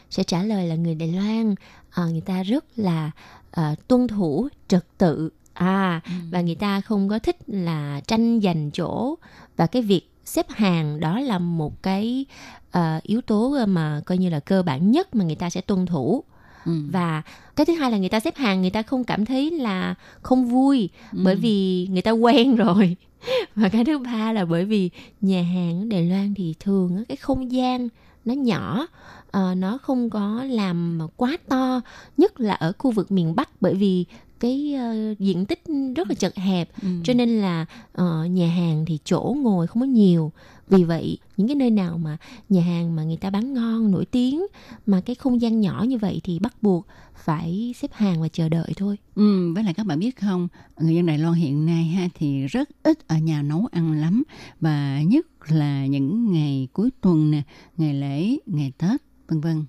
[0.10, 1.56] sẽ trả lời là người Đài Loan.
[1.90, 3.12] À, người ta rất là
[3.52, 6.12] à, tuân thủ trật tự à ừ.
[6.32, 9.16] và người ta không có thích là tranh giành chỗ
[9.58, 12.26] và cái việc xếp hàng đó là một cái
[12.78, 15.86] uh, yếu tố mà coi như là cơ bản nhất mà người ta sẽ tuân
[15.86, 16.24] thủ
[16.66, 16.72] ừ.
[16.92, 17.22] và
[17.56, 20.46] cái thứ hai là người ta xếp hàng người ta không cảm thấy là không
[20.46, 21.20] vui ừ.
[21.24, 22.96] bởi vì người ta quen rồi
[23.56, 24.90] và cái thứ ba là bởi vì
[25.22, 27.90] nhà hàng ở Đài Loan thì thường cái không gian
[28.26, 28.88] nó nhỏ
[29.28, 31.82] uh, nó không có làm quá to
[32.18, 34.06] nhất là ở khu vực miền Bắc bởi vì
[34.40, 35.64] cái uh, diện tích
[35.96, 36.88] rất là chật hẹp ừ.
[37.04, 37.66] cho nên là
[38.02, 40.32] uh, nhà hàng thì chỗ ngồi không có nhiều
[40.70, 42.18] vì vậy những cái nơi nào mà
[42.50, 44.46] nhà hàng mà người ta bán ngon nổi tiếng
[44.86, 48.50] mà cái không gian nhỏ như vậy thì bắt buộc phải xếp hàng và chờ
[48.50, 48.98] đợi thôi.
[49.16, 50.48] Ừ, với lại các bạn biết không,
[50.80, 54.24] người dân Đài Loan hiện nay ha thì rất ít ở nhà nấu ăn lắm
[54.60, 57.42] và nhất là những ngày cuối tuần nè,
[57.78, 59.66] ngày lễ, ngày Tết vân vân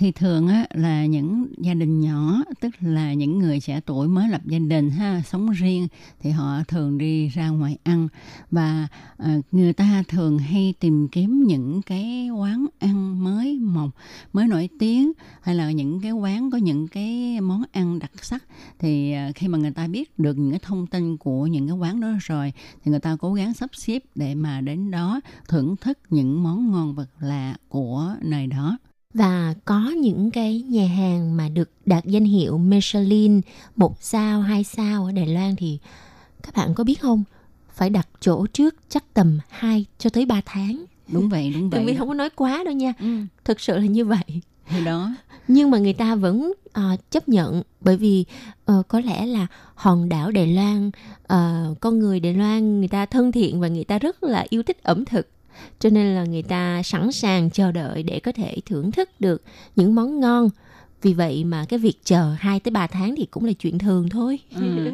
[0.00, 4.28] thì thường á là những gia đình nhỏ tức là những người trẻ tuổi mới
[4.28, 5.88] lập gia đình ha sống riêng
[6.20, 8.08] thì họ thường đi ra ngoài ăn.
[8.50, 8.88] Và
[9.22, 13.90] uh, người ta thường hay tìm kiếm những cái quán ăn mới mọc
[14.32, 18.44] mới nổi tiếng hay là những cái quán có những cái món ăn đặc sắc.
[18.78, 21.76] Thì uh, khi mà người ta biết được những cái thông tin của những cái
[21.76, 25.76] quán đó rồi thì người ta cố gắng sắp xếp để mà đến đó thưởng
[25.76, 28.78] thức những món ngon vật lạ của nơi đó
[29.14, 33.40] và có những cái nhà hàng mà được đạt danh hiệu Michelin
[33.76, 35.78] một sao hai sao ở Đài Loan thì
[36.42, 37.24] các bạn có biết không?
[37.72, 40.84] Phải đặt chỗ trước chắc tầm 2 cho tới 3 tháng.
[41.08, 41.84] Đúng vậy đúng vậy.
[41.86, 42.92] Tường không có nói quá đâu nha.
[43.00, 43.06] Ừ.
[43.44, 44.24] thực sự là như vậy.
[44.68, 45.10] Thì đó.
[45.48, 48.24] Nhưng mà người ta vẫn uh, chấp nhận bởi vì
[48.72, 53.06] uh, có lẽ là hòn đảo Đài Loan uh, con người Đài Loan người ta
[53.06, 55.28] thân thiện và người ta rất là yêu thích ẩm thực
[55.78, 59.42] cho nên là người ta sẵn sàng chờ đợi để có thể thưởng thức được
[59.76, 60.50] những món ngon
[61.02, 64.08] vì vậy mà cái việc chờ 2 tới 3 tháng thì cũng là chuyện thường
[64.08, 64.38] thôi.
[64.54, 64.92] Ừ.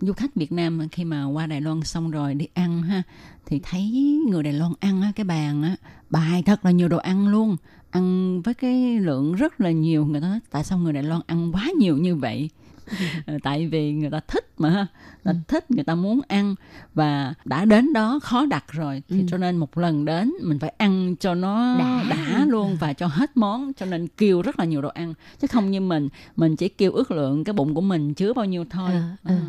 [0.00, 3.02] Du khách Việt Nam khi mà qua Đài Loan xong rồi đi ăn ha,
[3.46, 3.90] thì thấy
[4.28, 5.76] người Đài Loan ăn á, cái bàn á,
[6.10, 7.56] bài thật là nhiều đồ ăn luôn
[7.90, 11.20] ăn với cái lượng rất là nhiều người ta nói, tại sao người Đài Loan
[11.26, 12.50] ăn quá nhiều như vậy
[13.42, 14.86] tại vì người ta thích mà người
[15.24, 15.36] ta ừ.
[15.48, 16.54] thích người ta muốn ăn
[16.94, 19.26] và đã đến đó khó đặt rồi thì ừ.
[19.30, 23.06] cho nên một lần đến mình phải ăn cho nó đã, đã luôn và cho
[23.06, 26.56] hết món cho nên kêu rất là nhiều đồ ăn chứ không như mình mình
[26.56, 29.40] chỉ kêu ước lượng cái bụng của mình chứa bao nhiêu thôi à, à.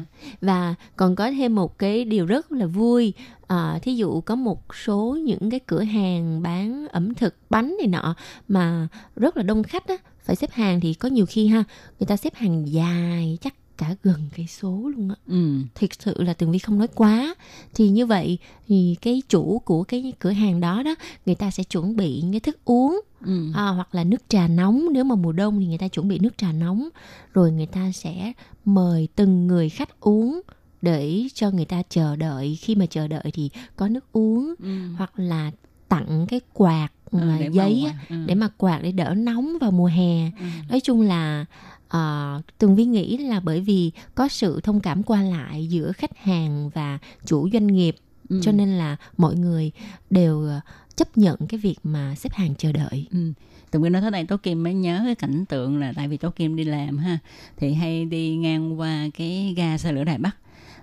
[0.42, 3.14] và còn có thêm một cái điều rất là vui
[3.48, 7.88] à, thí dụ có một số những cái cửa hàng bán ẩm thực bánh này
[7.88, 8.16] nọ
[8.48, 9.98] mà rất là đông khách á
[10.28, 11.64] phải xếp hàng thì có nhiều khi ha
[12.00, 15.62] người ta xếp hàng dài chắc cả gần cây số luôn á ừ.
[15.76, 17.36] thực sự là tường vi không nói quá
[17.74, 21.64] thì như vậy thì cái chủ của cái cửa hàng đó đó người ta sẽ
[21.64, 23.52] chuẩn bị những cái thức uống ừ.
[23.54, 26.20] à, hoặc là nước trà nóng nếu mà mùa đông thì người ta chuẩn bị
[26.20, 26.90] nước trà nóng
[27.34, 28.34] rồi người ta sẽ
[28.66, 30.42] mời từng người khách uống
[30.82, 34.78] để cho người ta chờ đợi khi mà chờ đợi thì có nước uống ừ.
[34.98, 35.52] hoặc là
[35.90, 38.16] tặng cái quạt à, để giấy ừ.
[38.26, 40.46] để mà quạt để đỡ nóng vào mùa hè ừ.
[40.70, 41.46] nói chung là
[41.86, 46.18] uh, tường vi nghĩ là bởi vì có sự thông cảm qua lại giữa khách
[46.18, 47.96] hàng và chủ doanh nghiệp
[48.30, 48.40] ừ.
[48.44, 49.72] cho nên là mọi người
[50.10, 50.60] đều ờ,
[50.96, 53.32] chấp nhận cái việc mà xếp hàng chờ đợi ừ.
[53.72, 56.18] Tường Vi nói thế này Tố Kim mới nhớ cái cảnh tượng là tại vì
[56.18, 57.18] Tố Kim đi làm ha
[57.58, 60.38] thì hay đi ngang qua cái ga xe lửa Đài Bắc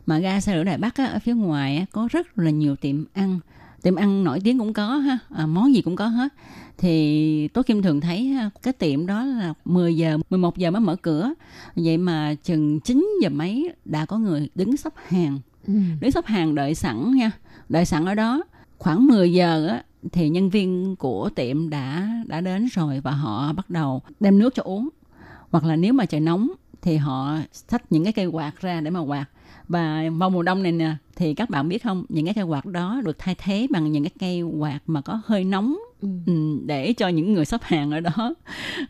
[0.07, 2.77] mà ga xe lửa Đài Bắc á, ở phía ngoài á, có rất là nhiều
[2.77, 3.41] tiệm ăn
[3.85, 6.33] tiệm ăn nổi tiếng cũng có ha à, món gì cũng có hết.
[6.79, 10.81] Thì tố kim thường thấy ha, cái tiệm đó là 10 giờ 11 giờ mới
[10.81, 11.35] mở cửa.
[11.77, 15.39] Vậy mà chừng 9 giờ mấy đã có người đứng sắp hàng.
[15.67, 15.75] Ừ.
[16.01, 17.31] đứng sắp hàng đợi sẵn nha
[17.69, 18.45] đợi sẵn ở đó.
[18.79, 19.83] Khoảng 10 giờ á
[20.13, 24.55] thì nhân viên của tiệm đã đã đến rồi và họ bắt đầu đem nước
[24.55, 24.89] cho uống.
[25.51, 26.51] Hoặc là nếu mà trời nóng
[26.83, 29.27] thì họ xách những cái cây quạt ra để mà quạt
[29.69, 32.67] và vào mùa đông này nè thì các bạn biết không những cái cây quạt
[32.67, 36.09] đó được thay thế bằng những cái cây quạt mà có hơi nóng ừ.
[36.27, 38.35] ừ để cho những người sắp hàng ở đó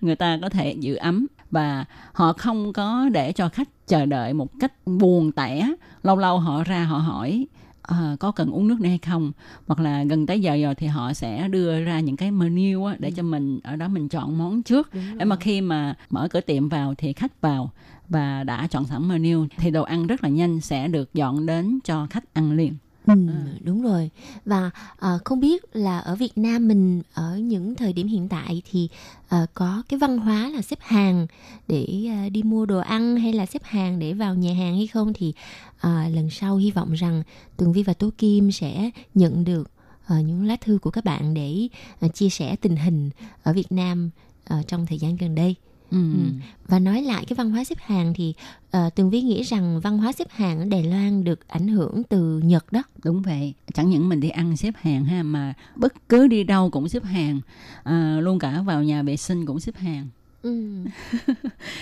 [0.00, 1.26] người ta có thể giữ ấm.
[1.50, 5.68] Và họ không có để cho khách chờ đợi một cách buồn tẻ.
[6.02, 7.46] Lâu lâu họ ra họ hỏi
[7.82, 9.32] à, có cần uống nước này hay không?
[9.66, 12.96] Hoặc là gần tới giờ rồi thì họ sẽ đưa ra những cái menu á,
[12.98, 13.14] để ừ.
[13.16, 14.90] cho mình ở đó mình chọn món trước.
[15.16, 17.70] Để mà khi mà mở cửa tiệm vào thì khách vào
[18.08, 21.78] và đã chọn sẵn menu thì đồ ăn rất là nhanh sẽ được dọn đến
[21.84, 22.74] cho khách ăn liền.
[23.06, 23.14] Ừ,
[23.60, 24.10] đúng rồi.
[24.44, 28.62] Và à, không biết là ở Việt Nam mình ở những thời điểm hiện tại
[28.70, 28.88] thì
[29.28, 31.26] à, có cái văn hóa là xếp hàng
[31.68, 34.86] để à, đi mua đồ ăn hay là xếp hàng để vào nhà hàng hay
[34.86, 35.12] không?
[35.14, 35.32] Thì
[35.80, 37.22] à, lần sau hy vọng rằng
[37.56, 39.70] Tường Vi và Tố Kim sẽ nhận được
[40.06, 41.68] à, những lá thư của các bạn để
[42.00, 43.10] à, chia sẻ tình hình
[43.42, 44.10] ở Việt Nam
[44.44, 45.54] à, trong thời gian gần đây.
[45.90, 45.98] Ừ.
[45.98, 46.30] Ừ.
[46.68, 48.34] Và nói lại cái văn hóa xếp hàng thì
[48.76, 52.02] uh, Tường Vi nghĩ rằng văn hóa xếp hàng ở Đài Loan được ảnh hưởng
[52.08, 52.82] từ Nhật đó.
[53.04, 56.70] Đúng vậy, chẳng những mình đi ăn xếp hàng ha mà bất cứ đi đâu
[56.70, 57.40] cũng xếp hàng,
[57.82, 60.08] à, luôn cả vào nhà vệ sinh cũng xếp hàng.
[60.42, 60.84] Ừ.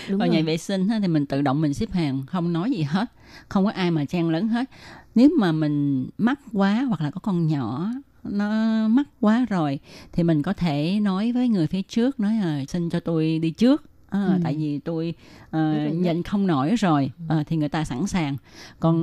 [0.07, 0.29] Vào rồi.
[0.29, 3.11] nhà vệ sinh thì mình tự động mình xếp hàng, không nói gì hết,
[3.49, 4.69] không có ai mà chen lấn hết.
[5.15, 7.91] Nếu mà mình mắc quá hoặc là có con nhỏ
[8.23, 9.79] nó mắc quá rồi
[10.11, 13.51] thì mình có thể nói với người phía trước nói là xin cho tôi đi
[13.51, 13.83] trước
[14.13, 14.39] À, Ừ.
[14.43, 15.13] tại vì tôi
[15.47, 15.59] uh, đó.
[15.93, 18.37] nhận không nổi rồi Ờ, thì người ta sẵn sàng
[18.79, 18.95] còn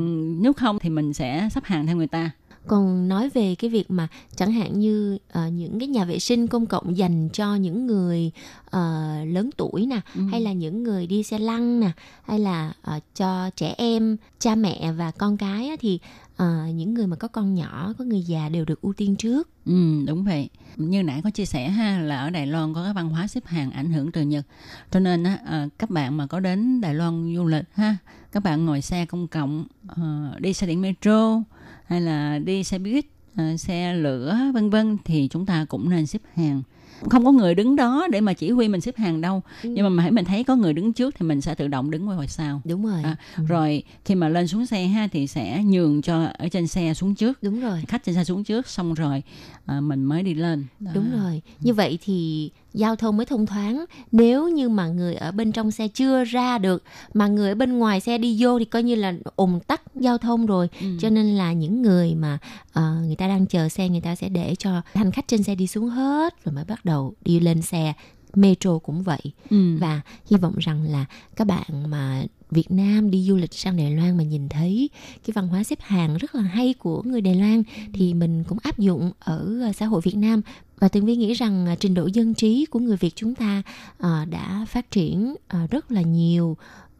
[0.43, 2.31] nếu không thì mình sẽ sắp hàng theo người ta
[2.67, 6.47] Còn nói về cái việc mà chẳng hạn như ờ, những cái nhà vệ sinh
[6.47, 8.31] công cộng dành cho những người
[8.71, 10.21] ờ, lớn tuổi nè, Ừ.
[10.31, 11.91] hay là những người đi xe lăn nè,
[12.23, 15.99] hay là ờ, cho trẻ em, cha mẹ và con cái á, thì
[16.41, 19.49] à, những người mà có con nhỏ, có người già đều được ưu tiên trước.
[19.67, 20.49] Ừ, đúng vậy.
[20.77, 23.47] Như nãy có chia sẻ ha là ở Đài Loan có cái văn hóa xếp
[23.47, 24.47] hàng ảnh hưởng từ Nhật.
[24.91, 27.97] Cho nên á, à, các bạn mà có đến Đài Loan du lịch ha,
[28.33, 31.43] các bạn ngồi xe công cộng, à, đi xe điện metro
[31.87, 36.07] hay là đi xe buýt, à, xe lửa vân vân thì chúng ta cũng nên
[36.07, 36.63] xếp hàng.
[37.11, 39.43] Không có người đứng đó để mà chỉ huy mình xếp hàng đâu.
[39.63, 42.09] Nhưng mà hãy mình thấy có người đứng trước thì mình sẽ tự động đứng
[42.09, 42.61] qua hồi sau.
[42.65, 43.03] Đúng rồi.
[43.03, 43.17] À,
[43.49, 47.15] rồi khi mà lên xuống xe ha thì sẽ nhường cho ở trên xe xuống
[47.15, 47.83] trước Đúng rồi.
[47.89, 49.23] khách trên xe xuống trước xong rồi
[49.67, 50.91] à, mình mới đi lên Đó.
[50.95, 51.43] Đúng rồi.
[51.61, 53.85] Như vậy thì giao thông mới thông thoáng.
[54.13, 56.83] Nếu như mà người ở bên trong xe chưa ra được
[57.15, 60.19] mà người ở bên ngoài xe đi vô thì coi như là ủng tắc giao
[60.19, 60.69] thông rồi.
[60.81, 60.87] Ừ.
[61.01, 62.39] Cho nên là những người mà
[62.73, 65.55] ờ, người ta đang chờ xe người ta sẽ để cho hành khách trên xe
[65.55, 67.93] đi xuống hết rồi mới bắt đầu đi lên xe.
[68.35, 69.21] Metro cũng vậy.
[69.51, 69.77] Ừ.
[69.79, 70.01] Và
[70.31, 71.05] hy vọng rằng là
[71.37, 74.91] các bạn mà Việt Nam đi du lịch sang Đài Loan mà nhìn thấy
[75.27, 77.63] cái văn hóa xếp hàng rất là hay của người Đài Loan
[77.93, 80.41] thì mình cũng áp dụng ở xã hội Việt Nam
[80.81, 83.63] và Tường Vi nghĩ rằng à, trình độ dân trí của người Việt chúng ta
[83.99, 86.57] à, đã phát triển à, rất là nhiều.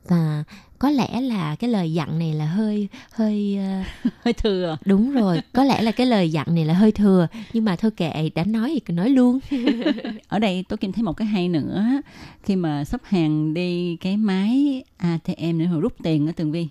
[0.09, 0.45] Và
[0.81, 4.79] có lẽ là cái lời dặn này là hơi hơi ờ, hơi thừa.
[4.85, 7.27] đúng rồi có lẽ là cái lời dặn này là hơi thừa.
[7.53, 9.39] Nhưng mà thôi kệ đã nói thì cứ nói luôn.
[10.29, 11.85] Ở đây tôi kim thấy một cái hay nữa.
[12.43, 16.69] Khi mà sắp hàng đi cái máy ATM để mà rút tiền ở tường vi.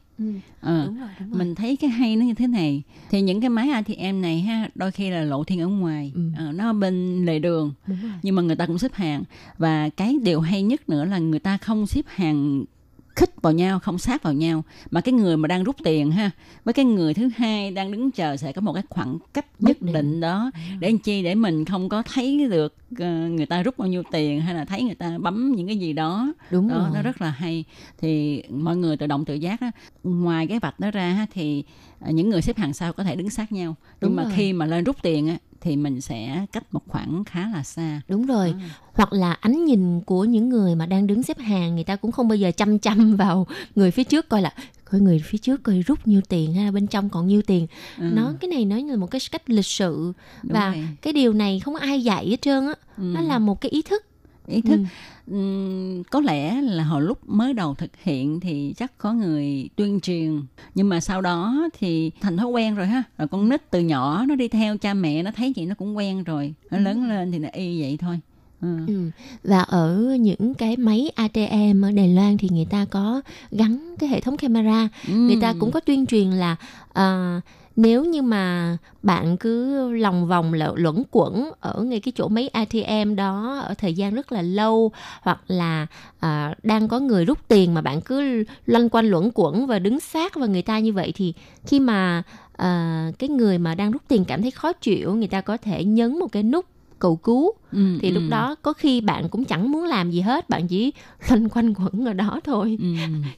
[0.62, 1.40] Ờ, đúng rồi đúng rồi.
[1.40, 2.82] mình thấy cái hay nó như thế này.
[3.10, 6.12] Thì những cái máy ATM này ha đôi khi là lộ thiên ở ngoài.
[6.16, 6.22] Ừ.
[6.38, 7.74] ờ, nó bên lề đường.
[8.24, 9.24] Nhưng mà người ta cũng xếp hàng.
[9.58, 12.66] Và cái điều hay nhất nữa là người ta không xếp hàng
[13.20, 14.64] khích vào nhau không sát vào nhau.
[14.92, 16.32] Mà cái người mà đang rút tiền ha
[16.64, 19.82] với cái người thứ hai đang đứng chờ sẽ có một cái khoảng cách nhất
[19.82, 19.94] định.
[19.94, 20.52] định đó.
[20.80, 21.24] Để làm chi?
[21.24, 24.66] Để mình không có thấy được ờ, người ta rút bao nhiêu tiền hay là
[24.66, 26.34] thấy người ta bấm những cái gì đó.
[26.52, 26.90] Đúng đó rồi.
[26.94, 27.64] nó rất là hay.
[27.98, 29.72] Thì mọi người tự động tự giác đó
[30.04, 31.64] ngoài cái vạch đó ra thì
[32.00, 33.76] ờ, những người xếp hàng sau có thể đứng sát nhau.
[34.02, 34.34] Đúng nhưng mà rồi.
[34.36, 38.02] khi mà lên rút tiền á thì mình sẽ cách một khoảng khá là xa
[38.08, 38.54] Đúng rồi.
[38.60, 38.70] À.
[38.94, 42.12] Hoặc là ánh nhìn của những người mà đang đứng xếp hàng người ta cũng
[42.12, 44.54] không bao giờ chăm chăm vào người phía trước coi là
[44.92, 47.68] coi người phía trước coi rút nhiêu tiền hay là bên trong còn nhiêu tiền.
[47.98, 50.88] Ừ, Nó cái này nói là một cái cách lịch sự đúng và rồi.
[51.02, 52.74] cái điều này không ai dạy hết trơn á.
[52.98, 53.04] Ừ.
[53.04, 54.06] Nó là một cái ý thức.
[54.48, 54.84] ý thức Ừ.
[56.12, 60.42] Có lẽ là hồi lúc mới đầu thực hiện thì chắc có người tuyên truyền.
[60.76, 63.04] Nhưng mà sau đó thì thành thói quen rồi ha.
[63.18, 65.98] Rồi con nít từ nhỏ nó đi theo cha mẹ nó thấy vậy nó cũng
[65.98, 66.54] quen rồi.
[66.72, 68.20] Nó lớn lên thì nó y vậy thôi.
[68.62, 68.78] Ừ.
[68.88, 69.10] Ừ.
[69.44, 73.22] Và ở những cái máy ATM ở Đài Loan thì người ta có
[73.52, 74.90] gắn cái hệ thống camera.
[75.08, 76.56] Người ta cũng có tuyên truyền là
[76.94, 77.42] à,
[77.82, 82.48] nếu như mà bạn cứ lòng vòng lợ- luẩn quẩn ở ngay cái chỗ máy
[82.48, 85.88] ATM đó ở thời gian rất là lâu hoặc là
[86.20, 90.00] à, đang có người rút tiền mà bạn cứ loanh quanh luẩn quẩn và đứng
[90.00, 91.34] sát vào người ta như vậy thì
[91.66, 92.24] khi mà
[92.58, 95.84] à, cái người mà đang rút tiền cảm thấy khó chịu người ta có thể
[95.84, 96.66] nhấn một cái nút
[97.00, 97.52] cầu cứu.
[97.72, 100.68] Ừ, thì lúc ừ, đó có khi bạn cũng chẳng muốn làm gì hết bạn
[100.68, 100.94] chỉ
[101.30, 102.78] loanh quanh quẩn ở đó thôi.
[102.82, 102.88] Ừ.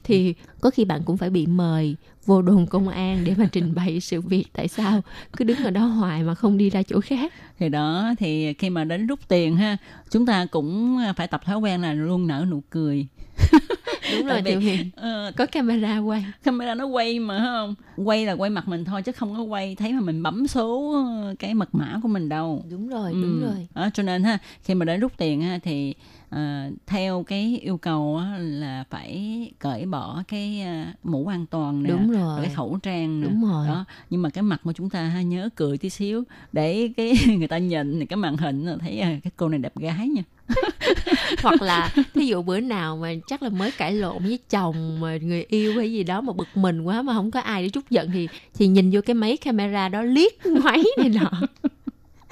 [0.04, 1.96] thì có khi bạn cũng phải bị mời
[2.26, 4.44] vô đồn công an để mà trình bày sự việc.
[4.52, 5.00] Tại sao
[5.36, 7.32] cứ đứng ở đó hoài mà không đi ra chỗ khác?
[7.58, 9.76] Thì đó thì khi mà đến rút tiền ha
[10.10, 13.06] chúng ta cũng phải tập thói quen là luôn nở nụ cười
[14.18, 16.24] đúng rồi vì- huyền Ờ, có camera quay.
[16.42, 17.74] Camera nó quay mà không?
[18.04, 20.92] Quay là quay mặt mình thôi chứ không có quay thấy mà mình bấm số
[20.94, 22.64] ờ, cái mật mã của mình đâu.
[22.70, 23.18] Đúng rồi Ừ.
[23.22, 23.66] đúng rồi.
[23.74, 25.94] Đó, cho nên ha khi mà đến rút tiền ha thì
[26.32, 31.82] à, theo cái yêu cầu á, là phải cởi bỏ cái à, mũ an toàn
[31.82, 33.26] nè Đúng rồi cái khẩu trang nè.
[33.26, 33.66] Đúng rồi.
[33.68, 37.14] đó nhưng mà cái mặt của chúng ta ha, nhớ cười tí xíu để cái
[37.38, 40.22] người ta nhìn cái màn hình thấy à, cái cô này đẹp gái nha.
[41.42, 45.16] Hoặc là thí dụ bữa nào mà chắc là mới cãi lộn với chồng mà
[45.16, 47.90] người yêu hay gì đó mà bực mình quá mà không có ai để chút
[47.90, 51.30] giận thì thì nhìn vô cái máy camera đó liếc ngoáy này nọ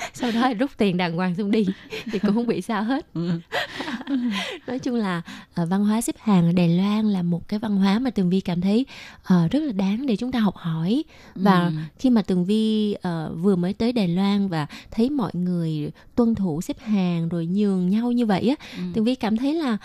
[0.14, 1.66] sau đó rút tiền đàng hoàng xong đi
[2.12, 3.30] thì cũng không bị sao hết Ừ.
[4.66, 5.22] nói chung là
[5.54, 8.30] ờ, văn hóa xếp hàng ở Đài Loan là một cái văn hóa mà Tường
[8.30, 8.86] Vi cảm thấy
[9.24, 11.72] ờ, rất là đáng để chúng ta học hỏi và Ừ.
[11.98, 16.34] khi mà Tường Vi ờ, vừa mới tới Đài Loan và thấy mọi người tuân
[16.34, 18.82] thủ xếp hàng rồi nhường nhau như vậy á Ừ.
[18.94, 19.76] Tường Vi cảm thấy là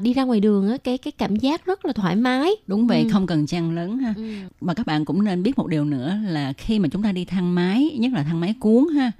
[0.00, 3.02] đi ra ngoài đường á cái cái cảm giác rất là thoải mái đúng vậy
[3.02, 3.08] Ừ.
[3.12, 4.22] không cần chen lớn ha Ừ.
[4.60, 7.24] mà các bạn cũng nên biết một điều nữa là khi mà chúng ta đi
[7.24, 9.12] thang máy nhất là thang máy cuốn ha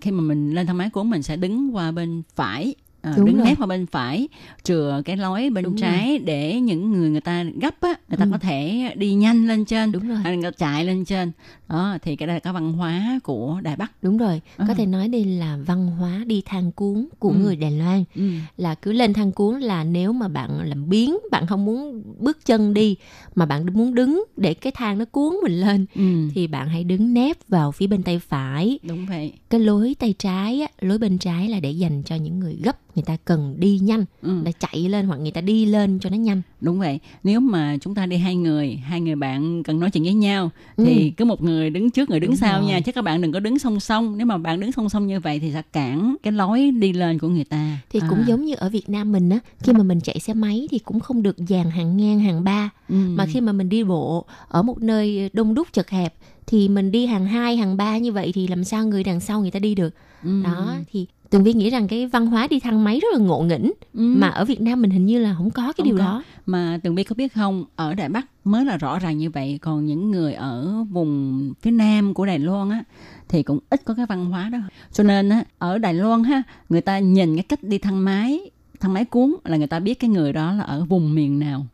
[0.00, 3.26] khi mà mình lên thang máy cuốn mình sẽ đứng qua bên phải à, Đúng
[3.26, 3.46] đứng rồi.
[3.46, 4.28] nép qua bên phải
[4.62, 8.24] chừa cái lối bên Đúng trái để những người người ta gấp á người ta
[8.24, 8.28] Ừ.
[8.32, 11.32] có thể đi nhanh lên trên đúng rồi người ta chạy lên trên
[11.68, 14.74] đó thì cái đây là cái văn hóa của đài bắc đúng rồi có À.
[14.74, 17.34] thể nói đây là văn hóa đi thang cuốn của Ừ.
[17.34, 18.22] người Đài Loan ừ.
[18.56, 22.38] là cứ lên thang cuốn là nếu mà bạn làm biến bạn không muốn bước
[22.46, 22.96] chân đi
[23.34, 26.02] mà bạn muốn đứng để cái thang nó cuốn mình lên Ừ.
[26.34, 30.14] thì bạn hãy đứng nép vào phía bên tay phải đúng vậy cái lối tay
[30.18, 33.54] trái á, lối bên trái là để dành cho những người gấp người ta cần
[33.58, 34.42] đi nhanh ừ.
[34.44, 37.76] là chạy lên hoặc người ta đi lên cho nó nhanh đúng vậy nếu mà
[37.80, 41.10] chúng ta đi hai người hai người bạn cần nói chuyện với nhau thì Ừ.
[41.16, 42.68] cứ một người đứng trước người đứng Đúng sau rồi.
[42.70, 45.06] nha chứ các bạn đừng có đứng song song nếu mà bạn đứng song song
[45.06, 48.24] như vậy thì sẽ cản cái lối đi lên của người ta thì cũng À.
[48.28, 51.00] giống như ở Việt Nam mình á khi mà mình chạy xe máy thì cũng
[51.00, 52.94] không được dàn hàng ngang hàng ba ừ.
[52.94, 56.14] mà khi mà mình đi bộ ở một nơi đông đúc chật hẹp
[56.46, 59.40] thì mình đi hàng hai hàng ba như vậy thì làm sao người đằng sau
[59.40, 60.42] người ta đi được ừ.
[60.44, 63.40] đó thì Tường Vi nghĩ rằng cái văn hóa đi thang máy rất là ngộ
[63.42, 64.00] nghĩnh ừ.
[64.00, 66.04] mà ở Việt Nam mình hình như là không có cái Không điều có.
[66.04, 69.30] đó mà tường vi có biết không ở đài bắc mới là rõ ràng như
[69.30, 72.84] vậy còn những người ở vùng phía nam của đài loan á
[73.28, 74.58] thì cũng ít có cái văn hóa đó
[74.92, 78.40] cho nên á ở đài loan ha người ta nhìn cái cách đi thang máy
[78.80, 81.66] thang máy cuốn là người ta biết cái người đó là ở vùng miền nào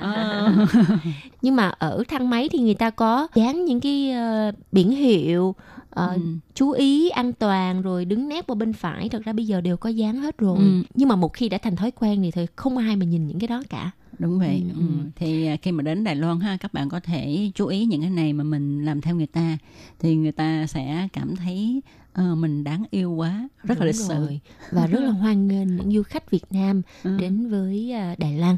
[0.00, 0.66] À.
[1.42, 5.54] nhưng mà ở thang máy thì người ta có dán những cái ờ, biển hiệu
[5.96, 6.20] ờ, Ừ.
[6.54, 9.76] chú ý an toàn rồi đứng nép vào bên phải thật ra bây giờ đều
[9.76, 10.82] có dán hết rồi Ừ.
[10.94, 13.38] nhưng mà một khi đã thành thói quen thì thôi không ai mà nhìn những
[13.38, 14.80] cái đó cả đúng vậy Ừ, ừ.
[14.80, 15.10] ừ.
[15.16, 18.00] thì à, khi mà đến Đài Loan ha các bạn có thể chú ý những
[18.00, 19.58] cái này mà mình làm theo người ta
[19.98, 21.82] thì người ta sẽ cảm thấy
[22.16, 24.28] ờ, mình đáng yêu quá rất là Đúng lịch sự
[24.72, 27.16] và rất là hoan nghênh những du khách Việt Nam Ừ.
[27.20, 28.56] đến với à, Đài Loan.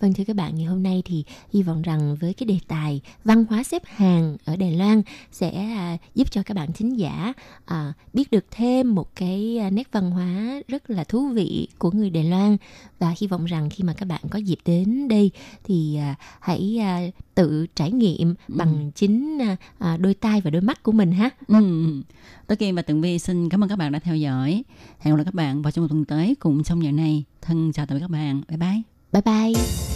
[0.00, 3.00] Vâng thưa các bạn, ngày hôm nay thì hy vọng rằng với cái đề tài
[3.24, 5.02] văn hóa xếp hàng ở Đài Loan
[5.32, 7.32] sẽ à, giúp cho các bạn thính giả
[7.64, 11.90] à, biết được thêm một cái à, nét văn hóa rất là thú vị của
[11.90, 12.56] người Đài Loan
[12.98, 15.30] và hy vọng rằng khi mà các bạn có dịp đến đây
[15.64, 17.00] thì à, hãy à,
[17.36, 21.30] tự trải nghiệm bằng chính à, à, đôi tai và đôi mắt của mình ha.
[21.48, 21.54] Ừ.
[22.46, 24.64] Tố Kim và Tường Vi xin cảm ơn các bạn đã theo dõi.
[24.98, 27.24] Hẹn gặp lại các bạn vào trong một tuần tới cùng trong giờ này.
[27.42, 28.42] Thân chào tạm biệt các bạn.
[28.48, 28.82] Bye bye.
[29.12, 29.95] Bye bye.